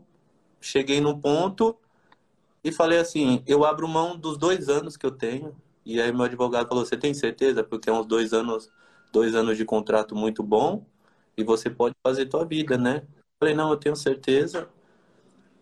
cheguei 0.61 1.01
no 1.01 1.19
ponto 1.19 1.75
e 2.63 2.71
falei 2.71 2.99
assim, 2.99 3.43
eu 3.47 3.65
abro 3.65 3.87
mão 3.87 4.15
dos 4.15 4.37
dois 4.37 4.69
anos 4.69 4.95
que 4.95 5.05
eu 5.05 5.11
tenho. 5.11 5.55
E 5.85 5.99
aí 5.99 6.11
meu 6.13 6.23
advogado 6.23 6.67
falou, 6.67 6.85
você 6.85 6.95
tem 6.95 7.13
certeza? 7.13 7.63
Porque 7.63 7.89
é 7.89 7.93
uns 7.93 8.05
dois 8.05 8.33
anos, 8.33 8.71
dois 9.11 9.35
anos 9.35 9.57
de 9.57 9.65
contrato 9.65 10.15
muito 10.15 10.43
bom 10.43 10.85
e 11.35 11.43
você 11.43 11.69
pode 11.69 11.95
fazer 12.05 12.27
tua 12.27 12.45
vida, 12.45 12.77
né? 12.77 12.97
Eu 13.05 13.47
falei, 13.47 13.55
não, 13.55 13.71
eu 13.71 13.77
tenho 13.77 13.95
certeza. 13.95 14.69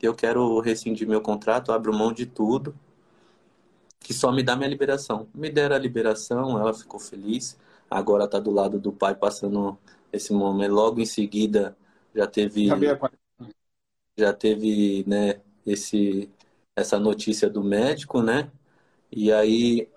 Eu 0.02 0.14
quero 0.14 0.60
rescindir 0.60 1.08
meu 1.08 1.22
contrato, 1.22 1.72
abro 1.72 1.94
mão 1.94 2.12
de 2.12 2.26
tudo 2.26 2.76
que 4.00 4.14
só 4.14 4.32
me 4.32 4.42
dá 4.42 4.56
minha 4.56 4.70
liberação. 4.70 5.28
Me 5.34 5.50
deram 5.50 5.76
a 5.76 5.80
liberação, 5.80 6.60
ela 6.60 6.74
ficou 6.74 7.00
feliz. 7.00 7.58
Agora 7.90 8.26
está 8.26 8.40
do 8.40 8.52
lado 8.52 8.80
do 8.80 8.92
pai 8.92 9.14
passando 9.14 9.78
esse 10.12 10.34
momento. 10.34 10.74
Logo 10.74 11.00
em 11.00 11.06
seguida 11.06 11.78
já 12.16 12.26
teve 12.26 12.70
já 14.20 14.34
teve, 14.34 15.04
né, 15.08 15.42
esse 15.66 16.30
essa 16.76 17.00
notícia 17.00 17.50
do 17.50 17.64
médico, 17.64 18.22
né? 18.22 18.52
E 19.12 19.32
aí 19.34 19.90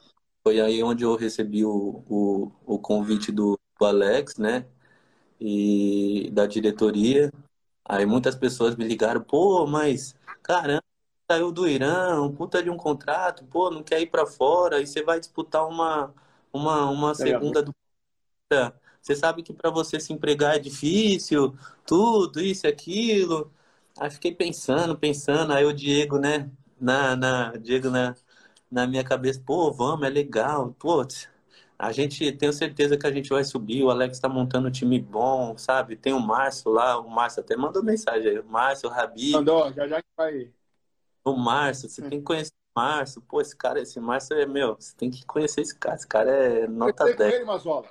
foi 0.45 0.61
aí 0.61 0.83
onde 0.83 1.05
eu 1.05 1.17
recebi 1.17 1.65
o, 1.65 2.05
o, 2.09 2.53
o 2.67 2.79
convite 2.79 3.33
do, 3.33 3.59
do 3.81 3.87
Alex, 3.87 4.37
né? 4.39 4.67
e 5.41 6.31
da 6.33 6.47
diretoria. 6.47 7.33
Aí 7.85 8.07
muitas 8.07 8.37
pessoas 8.37 8.77
me 8.77 8.85
ligaram, 8.85 9.23
pô, 9.23 9.67
mas 9.67 10.15
caramba, 10.43 10.83
saiu 11.31 11.51
do 11.53 11.69
Irã, 11.69 12.23
um 12.23 12.33
puta 12.35 12.63
de 12.63 12.71
um 12.71 12.77
contrato, 12.77 13.45
pô, 13.47 13.71
não 13.71 13.83
quer 13.83 14.01
ir 14.01 14.07
para 14.11 14.27
fora, 14.27 14.81
e 14.81 14.87
você 14.87 15.03
vai 15.03 15.19
disputar 15.21 15.67
uma, 15.67 16.15
uma, 16.53 16.91
uma 16.91 17.15
segunda 17.15 17.63
do. 17.63 17.75
Você 19.01 19.17
sabe 19.17 19.43
que 19.43 19.53
para 19.53 19.71
você 19.71 19.99
se 19.99 20.13
empregar 20.13 20.57
é 20.57 20.59
difícil, 20.59 21.55
tudo, 21.87 22.41
isso, 22.41 22.67
aquilo. 22.67 23.53
Aí 24.03 24.11
fiquei 24.11 24.35
pensando, 24.35 24.99
pensando, 24.99 25.53
aí 25.53 25.65
o 25.65 25.73
Diego, 25.73 26.19
né, 26.19 26.51
na, 26.81 27.15
na, 27.15 27.53
Diego 27.53 27.89
na, 27.89 28.17
na 28.69 28.85
minha 28.85 29.05
cabeça, 29.05 29.41
pô, 29.47 29.71
vamos, 29.71 30.05
é 30.05 30.11
legal, 30.11 30.75
pô, 30.77 31.07
a 31.79 31.93
gente 31.93 32.33
tenho 32.33 32.53
certeza 32.53 32.99
que 32.99 33.07
a 33.07 33.13
gente 33.13 33.29
vai 33.29 33.45
subir. 33.45 33.85
O 33.85 33.91
Alex 33.91 34.17
está 34.17 34.29
montando 34.29 34.67
um 34.67 34.73
time 34.73 34.99
bom, 34.99 35.57
sabe? 35.57 35.95
Tem 35.95 36.13
o 36.13 36.19
Márcio 36.19 36.73
lá, 36.73 36.99
o 36.99 37.09
Márcio 37.09 37.45
até 37.45 37.57
mandou 37.57 37.81
mensagem 37.81 38.29
aí. 38.29 38.39
O 38.41 38.45
Márcio, 38.45 38.89
o 38.89 38.93
Rabi. 38.93 39.31
Mandou, 39.31 39.73
já 39.73 39.87
já 39.87 40.03
que 40.03 40.09
vai. 40.17 40.51
O 41.25 41.37
Márcio, 41.37 41.89
você 41.89 42.03
tem 42.03 42.19
que 42.19 42.25
conhecer 42.25 42.53
o 42.75 42.81
Márcio. 42.81 43.23
Pô, 43.23 43.41
esse 43.41 43.57
cara, 43.57 43.81
esse 43.81 44.01
Márcio 44.01 44.37
é 44.37 44.47
meu. 44.47 44.75
Você 44.75 44.97
tem 44.97 45.13
que 45.13 45.25
conhecer 45.25 45.61
esse 45.61 45.79
cara. 45.79 45.95
Esse 45.95 46.09
cara 46.09 46.31
é 46.31 46.67
nota 46.67 47.09
eu 47.09 47.17
10. 47.17 47.31
Com 47.31 47.37
ele, 47.37 47.45
Mazola. 47.45 47.89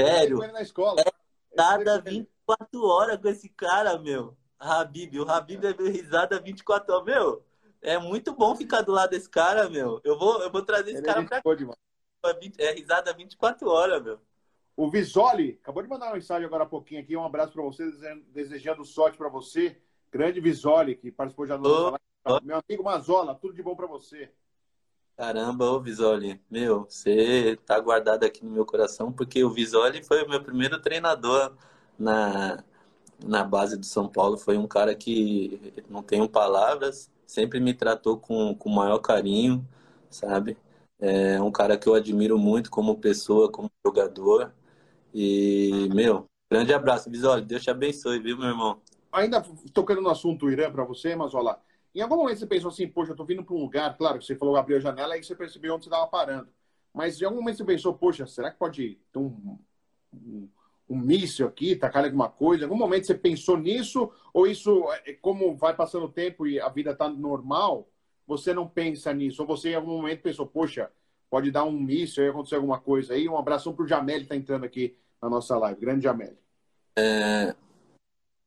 Sério? 0.00 0.42
ele 0.42 0.52
na 0.52 0.62
escola. 0.62 0.98
É 1.02 1.10
risada 1.50 2.00
24 2.00 2.84
horas 2.86 3.20
com 3.20 3.28
esse 3.28 3.50
cara, 3.50 3.98
meu. 3.98 4.34
Habib, 4.62 5.18
o 5.18 5.30
Habib 5.30 5.64
é 5.64 5.72
risada 5.88 6.38
24 6.38 6.94
horas. 6.94 7.06
Meu, 7.06 7.44
é 7.80 7.98
muito 7.98 8.32
bom 8.32 8.54
ficar 8.54 8.82
do 8.82 8.92
lado 8.92 9.10
desse 9.10 9.28
cara, 9.28 9.68
meu. 9.68 10.00
Eu 10.04 10.18
vou, 10.18 10.40
eu 10.42 10.50
vou 10.50 10.62
trazer 10.62 10.92
esse 10.92 11.00
ele 11.00 11.10
é 11.10 11.12
cara 11.12 11.20
é 11.20 11.26
pra 11.26 11.42
cá 11.42 11.58
é 12.58 12.72
risada 12.72 13.12
24 13.12 13.68
horas, 13.68 14.02
meu. 14.02 14.20
O 14.76 14.88
Visoli 14.88 15.58
acabou 15.60 15.82
de 15.82 15.88
mandar 15.88 16.06
uma 16.06 16.14
mensagem 16.14 16.46
agora 16.46 16.62
há 16.62 16.66
pouquinho 16.66 17.00
aqui. 17.00 17.16
Um 17.16 17.24
abraço 17.24 17.52
para 17.52 17.62
você, 17.62 17.90
desejando 18.28 18.84
sorte 18.84 19.18
para 19.18 19.28
você. 19.28 19.76
Grande 20.10 20.40
Visoli, 20.40 20.94
que 20.94 21.10
participou 21.10 21.46
já 21.46 21.56
do 21.56 21.68
oh, 21.68 21.98
oh. 22.24 22.40
Meu 22.42 22.62
amigo 22.64 22.84
Mazola, 22.84 23.34
tudo 23.34 23.54
de 23.54 23.62
bom 23.62 23.74
para 23.74 23.86
você. 23.86 24.30
Caramba, 25.16 25.70
ô 25.70 25.80
Visoli, 25.80 26.40
meu, 26.50 26.84
você 26.84 27.58
tá 27.66 27.78
guardado 27.78 28.24
aqui 28.24 28.44
no 28.44 28.50
meu 28.50 28.64
coração, 28.64 29.12
porque 29.12 29.44
o 29.44 29.50
Visoli 29.50 30.02
foi 30.02 30.22
o 30.22 30.28
meu 30.28 30.42
primeiro 30.42 30.80
treinador 30.80 31.54
na, 31.98 32.64
na 33.24 33.44
base 33.44 33.76
do 33.76 33.86
São 33.86 34.08
Paulo. 34.08 34.36
Foi 34.36 34.56
um 34.56 34.66
cara 34.66 34.94
que 34.94 35.72
não 35.88 36.02
tenho 36.02 36.28
palavras, 36.28 37.10
sempre 37.26 37.60
me 37.60 37.74
tratou 37.74 38.16
com 38.16 38.56
o 38.58 38.70
maior 38.70 38.98
carinho, 38.98 39.66
sabe? 40.10 40.56
É 40.98 41.40
um 41.40 41.50
cara 41.50 41.76
que 41.76 41.88
eu 41.88 41.94
admiro 41.94 42.38
muito 42.38 42.70
como 42.70 42.98
pessoa, 42.98 43.50
como 43.50 43.70
jogador. 43.84 44.52
E, 45.12 45.88
meu, 45.92 46.26
grande 46.50 46.72
abraço, 46.72 47.10
Visoli. 47.10 47.42
Deus 47.42 47.62
te 47.62 47.70
abençoe, 47.70 48.20
viu, 48.20 48.38
meu 48.38 48.48
irmão? 48.48 48.80
Ainda 49.10 49.44
tocando 49.74 50.00
no 50.00 50.08
assunto 50.08 50.50
Irã 50.50 50.70
para 50.70 50.84
você, 50.84 51.14
mas 51.16 51.34
olha 51.34 51.44
lá. 51.44 51.60
Em 51.94 52.00
algum 52.00 52.16
momento 52.16 52.38
você 52.38 52.46
pensou 52.46 52.70
assim, 52.70 52.88
poxa, 52.88 53.12
eu 53.12 53.16
tô 53.16 53.24
vindo 53.24 53.44
para 53.44 53.54
um 53.54 53.60
lugar, 53.60 53.96
claro 53.98 54.18
que 54.18 54.24
você 54.24 54.34
falou 54.34 54.56
abrir 54.56 54.76
a 54.76 54.80
janela 54.80 55.16
e 55.16 55.22
você 55.22 55.34
percebeu 55.34 55.74
onde 55.74 55.84
você 55.84 55.90
estava 55.90 56.06
parando. 56.06 56.48
Mas 56.94 57.20
em 57.20 57.24
algum 57.24 57.38
momento 57.38 57.58
você 57.58 57.64
pensou, 57.64 57.92
poxa, 57.92 58.26
será 58.26 58.50
que 58.50 58.58
pode 58.58 58.98
ter 59.12 59.18
um, 59.18 59.58
um 60.92 60.98
míssil 60.98 61.46
aqui, 61.46 61.74
tacar 61.74 62.04
alguma 62.04 62.28
coisa? 62.28 62.62
Em 62.62 62.66
algum 62.66 62.76
momento 62.76 63.06
você 63.06 63.14
pensou 63.14 63.56
nisso? 63.56 64.10
Ou 64.32 64.46
isso, 64.46 64.84
é, 65.06 65.14
como 65.14 65.56
vai 65.56 65.74
passando 65.74 66.04
o 66.04 66.12
tempo 66.12 66.46
e 66.46 66.60
a 66.60 66.68
vida 66.68 66.94
tá 66.94 67.08
normal, 67.08 67.88
você 68.26 68.52
não 68.52 68.68
pensa 68.68 69.12
nisso? 69.12 69.42
Ou 69.42 69.48
você 69.48 69.70
em 69.70 69.74
algum 69.74 69.96
momento 69.96 70.22
pensou, 70.22 70.46
poxa, 70.46 70.90
pode 71.30 71.50
dar 71.50 71.64
um 71.64 71.72
míssil, 71.72 72.30
acontecer 72.30 72.56
alguma 72.56 72.78
coisa 72.78 73.14
aí? 73.14 73.28
Um 73.28 73.38
abração 73.38 73.74
para 73.74 73.84
o 73.84 73.88
Jamel 73.88 74.18
que 74.18 74.22
está 74.24 74.36
entrando 74.36 74.64
aqui 74.64 74.96
na 75.20 75.30
nossa 75.30 75.56
live. 75.56 75.80
Grande 75.80 76.04
Jamel. 76.04 76.36
É, 76.94 77.54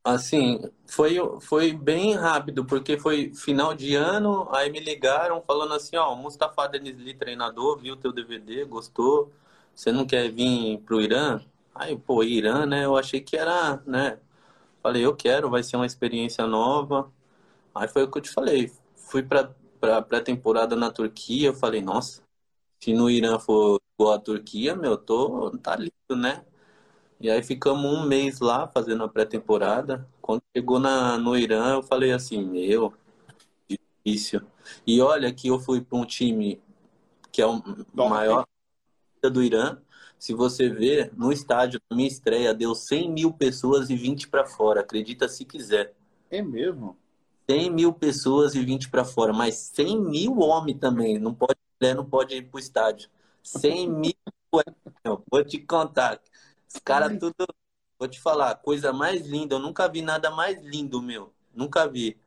assim, 0.04 0.70
foi, 0.86 1.16
foi 1.40 1.72
bem 1.72 2.14
rápido, 2.14 2.64
porque 2.64 2.96
foi 2.96 3.34
final 3.34 3.74
de 3.74 3.96
ano, 3.96 4.48
aí 4.54 4.70
me 4.70 4.78
ligaram 4.78 5.42
falando 5.42 5.74
assim, 5.74 5.96
ó, 5.96 6.14
Mustafa 6.14 6.68
Denizli, 6.68 7.12
treinador, 7.14 7.78
viu 7.78 7.96
teu 7.96 8.12
DVD, 8.12 8.64
gostou, 8.64 9.32
você 9.74 9.90
não 9.90 10.06
quer 10.06 10.30
vir 10.30 10.78
pro 10.86 11.00
Irã? 11.00 11.42
Aí, 11.78 11.96
pô, 11.98 12.22
Irã, 12.22 12.64
né, 12.66 12.84
eu 12.84 12.96
achei 12.96 13.20
que 13.20 13.36
era, 13.36 13.82
né, 13.86 14.18
falei, 14.82 15.04
eu 15.04 15.14
quero, 15.14 15.50
vai 15.50 15.62
ser 15.62 15.76
uma 15.76 15.86
experiência 15.86 16.46
nova. 16.46 17.12
Aí 17.74 17.88
foi 17.88 18.04
o 18.04 18.10
que 18.10 18.18
eu 18.18 18.22
te 18.22 18.30
falei, 18.30 18.72
fui 18.96 19.22
para 19.22 19.54
para 19.80 20.00
pré-temporada 20.02 20.74
na 20.74 20.90
Turquia, 20.90 21.48
eu 21.48 21.54
falei, 21.54 21.82
nossa, 21.82 22.22
se 22.80 22.94
no 22.94 23.10
Irã 23.10 23.38
for 23.38 23.80
igual 23.98 24.14
a 24.14 24.18
Turquia, 24.18 24.74
meu, 24.74 24.96
tô, 24.96 25.50
tá 25.58 25.76
lindo, 25.76 26.16
né? 26.16 26.44
E 27.20 27.30
aí 27.30 27.42
ficamos 27.42 27.84
um 27.84 28.06
mês 28.06 28.40
lá 28.40 28.68
fazendo 28.68 29.04
a 29.04 29.08
pré-temporada. 29.08 30.06
Quando 30.20 30.42
chegou 30.56 30.78
na, 30.78 31.18
no 31.18 31.36
Irã, 31.36 31.74
eu 31.74 31.82
falei 31.82 32.12
assim, 32.12 32.44
meu, 32.44 32.92
difícil. 33.68 34.42
E 34.86 35.00
olha 35.00 35.32
que 35.32 35.48
eu 35.48 35.58
fui 35.58 35.80
para 35.80 35.98
um 35.98 36.04
time 36.04 36.60
que 37.32 37.40
é 37.42 37.46
o 37.46 37.62
maior 37.94 38.46
do 39.22 39.42
Irã. 39.42 39.78
Se 40.26 40.34
você 40.34 40.68
ver, 40.68 41.12
no 41.16 41.30
estádio, 41.30 41.80
na 41.88 41.96
minha 41.96 42.08
estreia, 42.08 42.52
deu 42.52 42.74
100 42.74 43.12
mil 43.12 43.32
pessoas 43.32 43.90
e 43.90 43.94
20 43.94 44.26
para 44.26 44.44
fora. 44.44 44.80
Acredita 44.80 45.28
se 45.28 45.44
quiser. 45.44 45.94
É 46.28 46.42
mesmo? 46.42 46.96
100 47.48 47.70
mil 47.70 47.92
pessoas 47.92 48.56
e 48.56 48.64
20 48.64 48.90
para 48.90 49.04
fora, 49.04 49.32
mas 49.32 49.54
100 49.54 50.00
mil 50.00 50.40
homens 50.40 50.80
também. 50.80 51.16
Não 51.20 51.32
pode, 51.32 51.54
mulher 51.80 51.94
não 51.94 52.04
pode 52.04 52.34
ir 52.34 52.42
pro 52.42 52.58
estádio. 52.58 53.08
100 53.40 53.88
mil, 53.88 54.14
vou 55.30 55.44
te 55.44 55.60
contar. 55.60 56.20
Os 56.68 56.80
caras 56.80 57.16
tudo. 57.20 57.46
Vou 57.96 58.08
te 58.08 58.20
falar, 58.20 58.56
coisa 58.56 58.92
mais 58.92 59.24
linda. 59.24 59.54
Eu 59.54 59.60
nunca 59.60 59.86
vi 59.86 60.02
nada 60.02 60.28
mais 60.28 60.60
lindo, 60.60 61.00
meu. 61.00 61.32
Nunca 61.54 61.86
vi. 61.86 62.18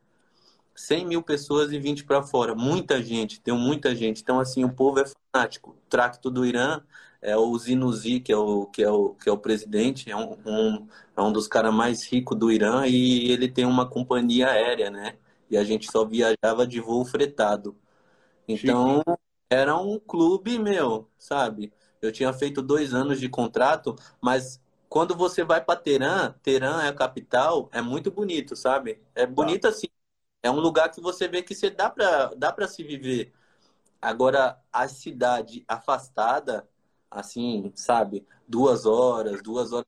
100 0.80 1.06
mil 1.06 1.22
pessoas 1.22 1.72
e 1.72 1.78
20 1.78 2.04
para 2.04 2.22
fora. 2.22 2.54
Muita 2.54 3.02
gente, 3.02 3.40
tem 3.40 3.54
muita 3.54 3.94
gente. 3.94 4.22
Então, 4.22 4.40
assim, 4.40 4.64
o 4.64 4.72
povo 4.72 5.00
é 5.00 5.04
fanático. 5.32 5.70
O 5.70 5.90
tracto 5.90 6.30
do 6.30 6.44
Irã 6.44 6.82
é 7.20 7.36
o 7.36 7.56
Zinuzi, 7.58 8.20
que 8.20 8.32
é 8.32 8.36
o, 8.36 8.66
que 8.66 8.82
é 8.82 8.90
o, 8.90 9.10
que 9.14 9.28
é 9.28 9.32
o 9.32 9.38
presidente, 9.38 10.10
é 10.10 10.16
um, 10.16 10.36
um 10.44 10.86
é 11.16 11.20
um 11.22 11.32
dos 11.32 11.46
caras 11.46 11.72
mais 11.72 12.04
ricos 12.04 12.38
do 12.38 12.50
Irã 12.50 12.86
e 12.86 13.30
ele 13.30 13.48
tem 13.48 13.66
uma 13.66 13.86
companhia 13.88 14.48
aérea, 14.48 14.90
né? 14.90 15.16
E 15.50 15.56
a 15.56 15.64
gente 15.64 15.90
só 15.90 16.04
viajava 16.04 16.66
de 16.66 16.80
voo 16.80 17.04
fretado. 17.04 17.76
Então, 18.48 19.02
era 19.50 19.76
um 19.76 19.98
clube 19.98 20.58
meu, 20.58 21.08
sabe? 21.18 21.72
Eu 22.00 22.10
tinha 22.10 22.32
feito 22.32 22.62
dois 22.62 22.94
anos 22.94 23.20
de 23.20 23.28
contrato, 23.28 23.94
mas 24.20 24.60
quando 24.88 25.14
você 25.14 25.44
vai 25.44 25.62
para 25.62 25.78
Teherã, 25.78 26.34
Teherã 26.42 26.82
é 26.82 26.88
a 26.88 26.94
capital, 26.94 27.68
é 27.72 27.82
muito 27.82 28.10
bonito, 28.10 28.56
sabe? 28.56 29.00
É 29.14 29.26
bonito 29.26 29.68
assim. 29.68 29.86
É 30.42 30.50
um 30.50 30.60
lugar 30.60 30.90
que 30.90 31.00
você 31.00 31.28
vê 31.28 31.42
que 31.42 31.54
você 31.54 31.70
dá 31.70 31.90
para 31.90 32.34
dá 32.34 32.52
para 32.52 32.66
se 32.68 32.82
viver. 32.82 33.32
Agora, 34.00 34.58
a 34.72 34.88
cidade 34.88 35.64
afastada, 35.68 36.68
assim, 37.10 37.72
sabe? 37.76 38.26
Duas 38.48 38.86
horas, 38.86 39.42
duas 39.42 39.72
horas. 39.72 39.86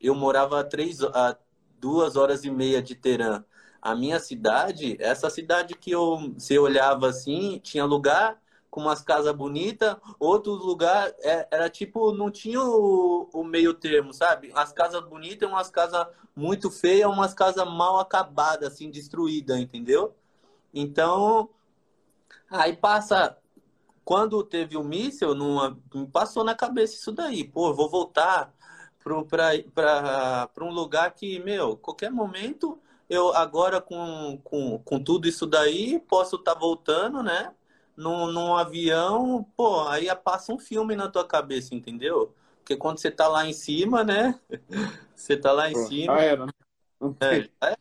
Eu 0.00 0.14
morava 0.14 0.60
a, 0.60 0.64
três, 0.64 1.02
a 1.02 1.36
duas 1.80 2.16
horas 2.16 2.44
e 2.44 2.50
meia 2.50 2.82
de 2.82 2.94
Teherã. 2.94 3.44
A 3.82 3.94
minha 3.94 4.20
cidade, 4.20 4.96
essa 5.00 5.30
cidade 5.30 5.74
que 5.74 5.90
eu, 5.90 6.34
você 6.34 6.58
olhava 6.58 7.08
assim, 7.08 7.58
tinha 7.60 7.84
lugar 7.84 8.40
com 8.70 8.80
umas 8.80 9.02
casas 9.02 9.34
bonitas, 9.34 9.96
outro 10.18 10.52
lugar 10.52 11.12
é, 11.18 11.48
era 11.50 11.68
tipo, 11.68 12.12
não 12.12 12.30
tinha 12.30 12.60
o, 12.62 13.28
o, 13.32 13.42
meio 13.42 13.74
termo, 13.74 14.14
sabe? 14.14 14.52
As 14.54 14.72
casas 14.72 15.04
bonitas, 15.04 15.48
umas 15.48 15.68
casas 15.70 16.06
muito 16.36 16.70
feias, 16.70 17.10
umas 17.10 17.34
casas 17.34 17.66
mal 17.66 17.98
acabadas, 17.98 18.72
assim, 18.72 18.90
destruídas, 18.90 19.58
entendeu? 19.58 20.14
Então, 20.72 21.50
aí 22.48 22.76
passa 22.76 23.36
quando 24.04 24.42
teve 24.42 24.76
o 24.76 24.84
míssil, 24.84 25.34
numa, 25.34 25.78
me 25.94 26.06
passou 26.06 26.44
na 26.44 26.54
cabeça 26.54 26.94
isso 26.94 27.12
daí. 27.12 27.44
Pô, 27.44 27.72
vou 27.74 27.88
voltar 27.88 28.52
para 29.02 30.64
um 30.64 30.70
lugar 30.70 31.12
que, 31.14 31.38
meu, 31.40 31.76
qualquer 31.76 32.10
momento, 32.10 32.80
eu 33.08 33.34
agora 33.34 33.80
com, 33.80 34.40
com, 34.44 34.78
com 34.78 35.02
tudo 35.02 35.28
isso 35.28 35.46
daí, 35.46 35.98
posso 36.00 36.36
estar 36.36 36.54
tá 36.54 36.60
voltando, 36.60 37.22
né? 37.22 37.52
Num, 38.00 38.32
num 38.32 38.56
avião, 38.56 39.44
pô, 39.54 39.86
aí 39.86 40.06
passa 40.16 40.52
um 40.52 40.58
filme 40.58 40.96
na 40.96 41.08
tua 41.08 41.26
cabeça, 41.26 41.74
entendeu? 41.74 42.34
Porque 42.58 42.74
quando 42.74 42.98
você 42.98 43.10
tá 43.10 43.28
lá 43.28 43.46
em 43.46 43.52
cima, 43.52 44.02
né? 44.02 44.40
Você 45.14 45.36
tá 45.36 45.52
lá 45.52 45.70
em 45.70 45.74
pô, 45.74 45.84
cima. 45.86 46.16
Já 46.16 46.22
era, 46.22 46.46
né? 46.46 46.52
É, 47.20 47.66
é, 47.68 47.76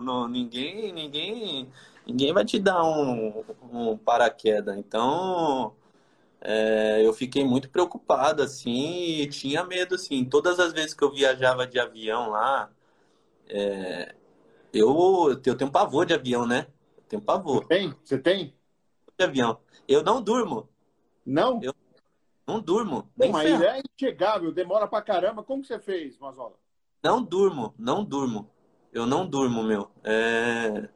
não, 0.00 0.28
ninguém, 0.28 0.92
ninguém 0.92 1.68
ninguém 2.06 2.32
vai 2.32 2.44
te 2.44 2.58
dar 2.60 2.84
um, 2.84 3.44
um 3.72 3.98
paraquedas. 3.98 4.76
Então, 4.78 5.74
é, 6.40 7.04
eu 7.04 7.12
fiquei 7.12 7.44
muito 7.44 7.68
preocupado, 7.68 8.42
assim, 8.42 9.20
e 9.20 9.28
tinha 9.28 9.64
medo, 9.64 9.96
assim. 9.96 10.24
Todas 10.24 10.60
as 10.60 10.72
vezes 10.72 10.94
que 10.94 11.02
eu 11.02 11.12
viajava 11.12 11.66
de 11.66 11.80
avião 11.80 12.30
lá, 12.30 12.70
é, 13.48 14.14
eu, 14.72 15.40
eu 15.44 15.56
tenho 15.56 15.70
pavor 15.70 16.06
de 16.06 16.14
avião, 16.14 16.46
né? 16.46 16.66
Eu 16.96 17.04
tenho 17.08 17.22
pavor. 17.22 17.62
Você 17.62 17.68
tem? 17.68 17.94
Você 18.04 18.18
tem? 18.18 18.57
De 19.18 19.24
avião. 19.24 19.58
Eu 19.86 20.02
não 20.02 20.22
durmo. 20.22 20.68
Não? 21.26 21.60
Eu 21.62 21.74
não 22.46 22.60
durmo. 22.60 23.10
Mas 23.16 23.60
é 23.60 23.80
inchegável, 23.92 24.52
demora 24.52 24.86
pra 24.86 25.02
caramba. 25.02 25.42
Como 25.42 25.60
que 25.60 25.68
você 25.68 25.78
fez, 25.80 26.16
Mazola? 26.18 26.54
Não 27.02 27.22
durmo, 27.22 27.74
não 27.76 28.04
durmo. 28.04 28.50
Eu 28.92 29.06
não 29.06 29.26
durmo, 29.26 29.62
meu. 29.62 29.90
É... 30.04 30.88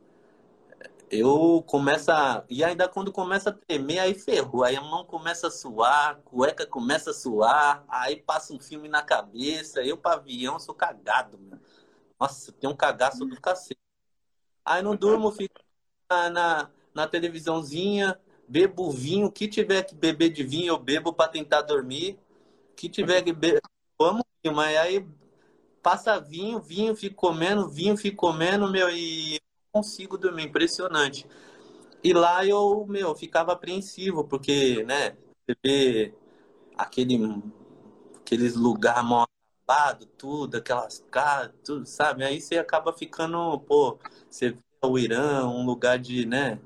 Eu 1.11 1.62
começo 1.66 2.11
a... 2.11 2.44
E 2.48 2.64
ainda 2.64 2.88
quando 2.88 3.12
começa 3.12 3.50
a 3.50 3.52
tremer, 3.52 3.98
aí 3.98 4.14
ferrou. 4.14 4.64
Aí 4.64 4.76
a 4.76 4.80
mão 4.80 5.04
começa 5.04 5.48
a 5.48 5.50
suar, 5.50 6.12
a 6.12 6.14
cueca 6.14 6.64
começa 6.64 7.11
a 7.11 7.14
suar, 7.14 7.85
aí 7.88 8.16
passa 8.16 8.54
um 8.54 8.58
filme 8.58 8.88
na 8.88 9.02
cabeça. 9.02 9.82
Eu, 9.82 9.98
pavião, 9.98 10.58
sou 10.58 10.74
cagado, 10.74 11.37
meu. 11.38 11.58
Nossa, 12.18 12.52
tem 12.52 12.70
um 12.70 12.76
cagaço 12.76 13.26
do 13.26 13.40
cacete. 13.40 13.80
Aí 14.64 14.80
não 14.80 14.96
durmo, 14.96 15.30
fico 15.32 15.61
na, 16.08 16.30
na, 16.30 16.70
na 16.94 17.07
televisãozinha, 17.07 18.18
bebo 18.48 18.90
vinho. 18.90 19.26
O 19.26 19.33
que 19.33 19.48
tiver 19.48 19.83
que 19.83 19.94
beber 19.94 20.31
de 20.31 20.42
vinho, 20.42 20.68
eu 20.68 20.78
bebo 20.78 21.12
para 21.12 21.31
tentar 21.31 21.62
dormir. 21.62 22.18
O 22.72 22.74
que 22.76 22.88
tiver 22.88 23.22
que 23.22 23.33
beber, 23.33 23.61
vamos, 23.98 24.22
mas 24.55 24.76
aí 24.76 25.07
passa 25.83 26.20
vinho, 26.20 26.61
vinho, 26.61 26.94
fico 26.94 27.16
comendo, 27.16 27.68
vinho, 27.68 27.96
fico 27.96 28.16
comendo, 28.16 28.70
meu, 28.70 28.88
e 28.90 29.40
consigo 29.72 30.16
dormir, 30.16 30.44
impressionante. 30.44 31.26
E 32.05 32.12
lá 32.12 32.44
eu, 32.46 32.85
meu, 32.88 33.14
ficava 33.14 33.52
apreensivo, 33.52 34.24
porque, 34.24 34.85
né, 34.85 35.16
você 35.46 35.57
vê 35.64 36.14
aquele, 36.76 37.42
aqueles 38.20 38.55
lugares 38.55 39.05
mal 39.05 39.26
acabados, 39.64 40.09
tudo, 40.18 40.57
aquelas 40.57 41.05
casas, 41.11 41.52
tudo, 41.64 41.87
sabe? 41.87 42.24
Aí 42.24 42.40
você 42.40 42.59
acaba 42.59 42.92
ficando, 42.92 43.59
pô, 43.61 43.98
você 44.28 44.50
vê 44.50 44.59
o 44.85 44.98
Irã, 44.98 45.46
um 45.46 45.64
lugar 45.64 45.98
de, 45.98 46.26
né? 46.26 46.59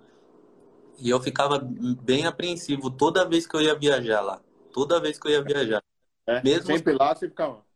E 0.99 1.11
eu 1.11 1.21
ficava 1.21 1.59
bem 1.59 2.27
apreensivo 2.27 2.91
toda 2.91 3.29
vez 3.29 3.47
que 3.47 3.55
eu 3.57 3.61
ia 3.61 3.75
viajar 3.75 4.21
lá. 4.21 4.41
Toda 4.73 5.01
vez 5.01 5.19
que 5.19 5.29
eu 5.29 5.33
ia 5.33 5.43
viajar. 5.43 5.83
É, 6.27 6.43
mesmo 6.43 6.67
sempre 6.67 6.93
lá 6.93 7.15
você 7.15 7.29
ficava 7.29 7.67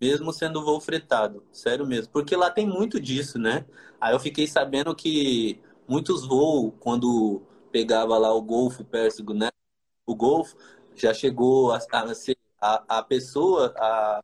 mesmo 0.00 0.32
sendo 0.32 0.62
voo 0.62 0.80
fretado, 0.80 1.42
sério 1.50 1.86
mesmo, 1.86 2.12
porque 2.12 2.36
lá 2.36 2.50
tem 2.50 2.66
muito 2.66 3.00
disso, 3.00 3.38
né? 3.38 3.64
Aí 4.00 4.14
eu 4.14 4.20
fiquei 4.20 4.46
sabendo 4.46 4.94
que 4.94 5.60
muitos 5.88 6.26
voos, 6.26 6.74
quando 6.80 7.42
pegava 7.72 8.18
lá 8.18 8.32
o 8.32 8.42
Golfo 8.42 8.84
Pérsico, 8.84 9.32
né? 9.32 9.48
O 10.06 10.14
Golfo 10.14 10.56
já 10.94 11.14
chegou 11.14 11.72
a, 11.72 11.78
a 11.90 12.14
ser 12.14 12.36
a, 12.60 12.98
a 12.98 13.02
pessoa, 13.02 13.74
a, 13.78 14.22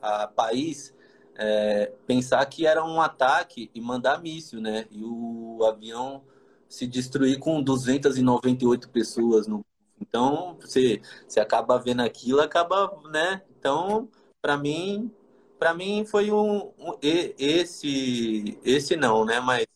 a 0.00 0.28
país 0.28 0.94
é, 1.34 1.92
pensar 2.06 2.44
que 2.46 2.66
era 2.66 2.84
um 2.84 3.00
ataque 3.00 3.70
e 3.74 3.80
mandar 3.80 4.22
míssil, 4.22 4.60
né? 4.60 4.86
E 4.90 5.02
o 5.02 5.64
avião 5.64 6.22
se 6.68 6.86
destruir 6.86 7.38
com 7.38 7.62
298 7.62 8.88
pessoas 8.90 9.46
no 9.46 9.64
então 10.00 10.56
você, 10.60 11.02
você 11.26 11.40
acaba 11.40 11.76
vendo 11.76 12.00
aquilo, 12.00 12.40
acaba, 12.40 12.96
né? 13.10 13.42
Então 13.58 14.08
para 14.40 14.56
mim, 14.56 15.10
para 15.58 15.74
mim 15.74 16.04
foi 16.04 16.30
um, 16.30 16.72
um, 16.78 16.96
esse 17.02 18.58
esse 18.64 18.96
não, 18.96 19.24
né? 19.24 19.40
Mas 19.40 19.66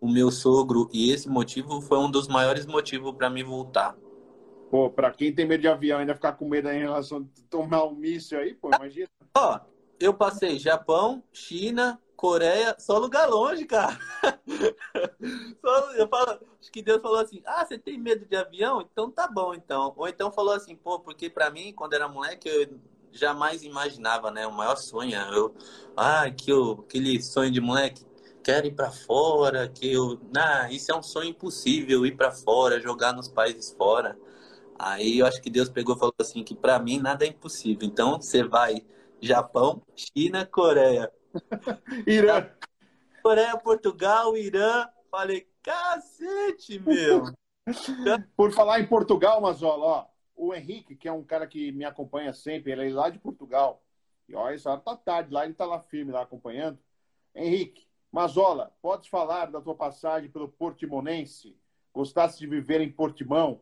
o 0.00 0.08
meu 0.08 0.30
sogro 0.30 0.88
e 0.92 1.10
esse 1.10 1.28
motivo 1.28 1.80
foi 1.80 1.98
um 1.98 2.10
dos 2.10 2.28
maiores 2.28 2.66
motivos 2.66 3.14
para 3.14 3.30
me 3.30 3.42
voltar. 3.42 3.96
Pô, 4.70 4.90
para 4.90 5.10
quem 5.10 5.32
tem 5.32 5.46
medo 5.46 5.60
de 5.60 5.68
avião 5.68 5.98
ainda 5.98 6.14
ficar 6.14 6.32
com 6.32 6.48
medo 6.48 6.68
em 6.68 6.80
relação 6.80 7.18
a 7.18 7.42
tomar 7.48 7.84
um 7.84 7.94
míssil 7.94 8.38
aí, 8.38 8.54
pô, 8.54 8.70
imagina. 8.74 9.08
Ó, 9.36 9.60
eu 10.00 10.12
passei 10.12 10.58
Japão, 10.58 11.22
China, 11.32 12.00
Coreia, 12.16 12.74
só 12.78 12.98
lugar 12.98 13.28
longe, 13.28 13.64
cara. 13.66 13.98
Só, 15.60 15.92
eu 15.94 16.08
falo, 16.08 16.40
acho 16.60 16.70
que 16.70 16.82
Deus 16.82 17.02
falou 17.02 17.18
assim: 17.18 17.42
ah, 17.44 17.64
você 17.64 17.78
tem 17.78 17.98
medo 17.98 18.24
de 18.24 18.36
avião? 18.36 18.80
Então 18.80 19.10
tá 19.10 19.26
bom, 19.28 19.54
então. 19.54 19.92
Ou 19.96 20.08
então 20.08 20.30
falou 20.32 20.54
assim, 20.54 20.74
pô, 20.76 20.98
porque 21.00 21.28
para 21.28 21.50
mim, 21.50 21.72
quando 21.72 21.94
era 21.94 22.08
moleque, 22.08 22.48
eu 22.48 22.78
jamais 23.12 23.62
imaginava, 23.62 24.30
né? 24.30 24.46
O 24.46 24.52
maior 24.52 24.76
sonho, 24.76 25.16
eu, 25.32 25.54
ah, 25.96 26.30
que 26.30 26.50
eu, 26.50 26.84
aquele 26.86 27.20
sonho 27.22 27.50
de 27.50 27.60
moleque, 27.60 28.04
quero 28.42 28.66
ir 28.66 28.74
para 28.74 28.90
fora, 28.90 29.68
que 29.68 29.92
eu, 29.92 30.18
nah, 30.32 30.70
isso 30.70 30.92
é 30.92 30.96
um 30.96 31.02
sonho 31.02 31.30
impossível, 31.30 32.06
ir 32.06 32.16
para 32.16 32.30
fora, 32.30 32.80
jogar 32.80 33.12
nos 33.12 33.28
países 33.28 33.72
fora. 33.76 34.16
Aí 34.78 35.18
eu 35.18 35.26
acho 35.26 35.40
que 35.40 35.50
Deus 35.50 35.68
pegou 35.68 35.96
e 35.96 35.98
falou 35.98 36.14
assim 36.20 36.44
que 36.44 36.54
para 36.54 36.78
mim 36.78 36.98
nada 36.98 37.24
é 37.24 37.28
impossível. 37.28 37.86
Então 37.88 38.20
você 38.20 38.42
vai 38.42 38.84
Japão, 39.20 39.82
China, 39.94 40.44
Coreia. 40.46 41.10
Irã. 42.06 42.48
Coreia, 43.22 43.56
Portugal, 43.56 44.36
Irã. 44.36 44.88
Falei, 45.10 45.48
cacete, 45.62 46.78
meu. 46.78 47.24
Por 48.36 48.52
falar 48.52 48.80
em 48.80 48.86
Portugal, 48.86 49.40
Mazola, 49.40 49.84
ó, 49.84 50.06
o 50.36 50.54
Henrique, 50.54 50.94
que 50.94 51.08
é 51.08 51.12
um 51.12 51.24
cara 51.24 51.46
que 51.46 51.72
me 51.72 51.84
acompanha 51.84 52.32
sempre, 52.32 52.72
ele 52.72 52.90
é 52.90 52.94
lá 52.94 53.10
de 53.10 53.18
Portugal. 53.18 53.82
E 54.28 54.34
olha, 54.34 54.54
essa 54.54 54.70
hora 54.70 54.80
tá 54.80 54.96
tarde 54.96 55.32
lá, 55.32 55.44
ele 55.44 55.54
tá 55.54 55.64
lá 55.64 55.80
firme, 55.80 56.12
lá 56.12 56.22
acompanhando. 56.22 56.78
Henrique, 57.34 57.86
Mazola, 58.12 58.72
podes 58.80 59.08
falar 59.08 59.46
da 59.46 59.60
tua 59.60 59.74
passagem 59.74 60.30
pelo 60.30 60.48
Portimonense? 60.48 61.56
Gostasse 61.92 62.38
de 62.38 62.46
viver 62.46 62.80
em 62.80 62.90
Portimão? 62.90 63.60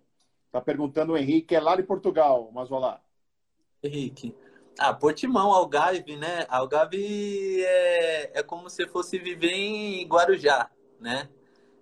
Tá 0.50 0.60
perguntando 0.60 1.12
o 1.12 1.16
Henrique, 1.16 1.48
que 1.48 1.56
é 1.56 1.60
lá 1.60 1.76
de 1.76 1.82
Portugal, 1.82 2.50
Mazola. 2.52 3.02
Henrique. 3.82 4.34
Ah, 4.78 4.92
Portimão, 4.92 5.52
Algarve, 5.52 6.16
né? 6.16 6.46
Algarve 6.48 7.62
é, 7.62 8.40
é 8.40 8.42
como 8.42 8.68
se 8.68 8.86
fosse 8.88 9.18
viver 9.18 9.52
em 9.52 10.06
Guarujá, 10.06 10.70
né? 11.00 11.28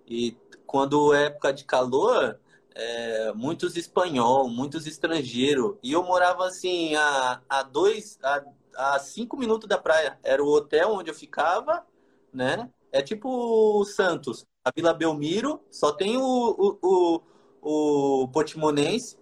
E 0.07 0.37
quando 0.67 1.15
é 1.15 1.27
época 1.27 1.53
de 1.53 1.65
calor, 1.65 2.39
é, 2.75 3.33
muitos 3.33 3.77
espanhol, 3.77 4.49
muitos 4.49 4.87
estrangeiros. 4.87 5.77
E 5.83 5.93
eu 5.93 6.03
morava 6.03 6.47
assim 6.47 6.95
a, 6.97 7.41
a 7.49 7.63
dois, 7.63 8.19
a, 8.23 8.43
a 8.77 8.99
cinco 8.99 9.37
minutos 9.37 9.69
da 9.69 9.79
praia. 9.79 10.19
Era 10.23 10.43
o 10.43 10.49
hotel 10.49 10.93
onde 10.93 11.11
eu 11.11 11.15
ficava, 11.15 11.87
né? 12.33 12.71
É 12.91 13.01
tipo 13.01 13.83
Santos, 13.87 14.45
a 14.63 14.71
Vila 14.75 14.93
Belmiro, 14.93 15.63
só 15.71 15.93
tem 15.93 16.19
o, 16.19 16.23
o, 16.23 17.23
o, 17.63 18.23
o 18.23 18.29
Portimonense. 18.29 19.17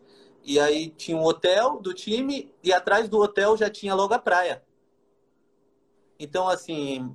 E 0.45 0.59
aí 0.59 0.89
tinha 0.91 1.17
um 1.17 1.25
hotel 1.25 1.79
do 1.81 1.93
time 1.93 2.53
e 2.63 2.73
atrás 2.73 3.09
do 3.09 3.19
hotel 3.19 3.57
já 3.57 3.69
tinha 3.69 3.95
logo 3.95 4.15
a 4.15 4.19
praia. 4.19 4.63
Então, 6.19 6.49
assim, 6.49 7.15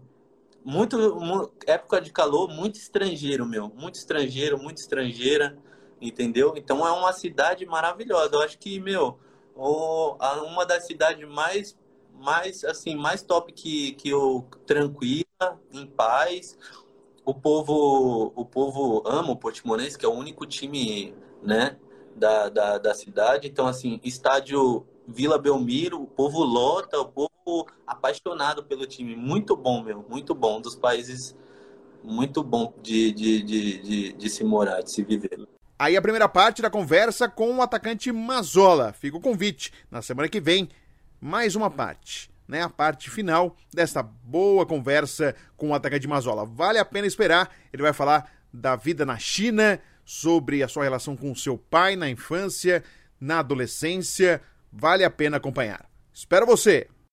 muito, 0.63 1.15
muito 1.15 1.53
época 1.67 2.01
de 2.01 2.11
calor, 2.11 2.49
muito 2.49 2.75
estrangeiro, 2.75 3.45
meu. 3.45 3.69
Muito 3.69 3.95
estrangeiro, 3.95 4.57
muito 4.57 4.77
estrangeira 4.77 5.57
entendeu? 6.01 6.53
Então 6.55 6.85
é 6.85 6.91
uma 6.91 7.13
cidade 7.13 7.65
maravilhosa. 7.65 8.35
Eu 8.35 8.41
acho 8.41 8.57
que, 8.57 8.79
meu, 8.79 9.17
uma 9.55 10.65
das 10.65 10.85
cidades 10.85 11.27
mais, 11.27 11.77
mais, 12.13 12.63
assim, 12.63 12.95
mais 12.95 13.21
top 13.21 13.51
que, 13.53 13.93
que 13.93 14.09
eu, 14.09 14.45
tranquila, 14.65 15.25
em 15.71 15.85
paz. 15.85 16.57
O 17.25 17.33
povo, 17.33 18.31
o 18.35 18.45
povo 18.45 19.01
ama 19.05 19.31
o 19.31 19.37
Portimonense, 19.37 19.97
que 19.97 20.05
é 20.05 20.09
o 20.09 20.13
único 20.13 20.45
time, 20.45 21.15
né, 21.41 21.77
da, 22.15 22.49
da, 22.49 22.77
da 22.77 22.93
cidade. 22.93 23.47
Então, 23.47 23.67
assim, 23.67 23.99
estádio 24.03 24.85
Vila 25.07 25.37
Belmiro, 25.37 26.01
o 26.01 26.07
povo 26.07 26.43
lota, 26.43 26.99
o 26.99 27.05
povo 27.05 27.67
apaixonado 27.85 28.63
pelo 28.63 28.85
time. 28.85 29.15
Muito 29.15 29.55
bom, 29.55 29.83
meu, 29.83 30.05
muito 30.09 30.33
bom. 30.33 30.57
Um 30.57 30.61
dos 30.61 30.75
países 30.75 31.35
muito 32.03 32.43
bom 32.43 32.73
de, 32.81 33.11
de, 33.11 33.43
de, 33.43 33.81
de, 33.81 34.13
de 34.13 34.29
se 34.29 34.43
morar, 34.43 34.81
de 34.81 34.91
se 34.91 35.03
viver. 35.03 35.47
Aí 35.77 35.97
a 35.97 36.01
primeira 36.01 36.29
parte 36.29 36.61
da 36.61 36.69
conversa 36.69 37.27
com 37.27 37.57
o 37.57 37.61
atacante 37.61 38.11
Mazola. 38.11 38.93
Fica 38.93 39.17
o 39.17 39.21
convite. 39.21 39.73
Na 39.91 40.01
semana 40.01 40.29
que 40.29 40.39
vem, 40.39 40.69
mais 41.19 41.55
uma 41.55 41.69
parte. 41.69 42.33
Né, 42.47 42.61
a 42.61 42.69
parte 42.69 43.09
final 43.09 43.57
desta 43.73 44.03
boa 44.03 44.67
conversa 44.67 45.35
com 45.57 45.69
o 45.69 45.73
atacante 45.73 46.07
Mazola. 46.07 46.45
Vale 46.45 46.77
a 46.77 46.85
pena 46.85 47.07
esperar. 47.07 47.49
Ele 47.73 47.81
vai 47.81 47.91
falar 47.91 48.31
da 48.53 48.75
vida 48.75 49.03
na 49.03 49.17
China, 49.17 49.81
sobre 50.05 50.61
a 50.61 50.67
sua 50.67 50.83
relação 50.83 51.17
com 51.17 51.33
seu 51.35 51.57
pai 51.57 51.95
na 51.95 52.09
infância, 52.09 52.83
na 53.19 53.39
adolescência. 53.39 54.41
Vale 54.71 55.03
a 55.03 55.09
pena 55.09 55.37
acompanhar. 55.37 55.89
Espero 56.13 56.45
você! 56.45 56.87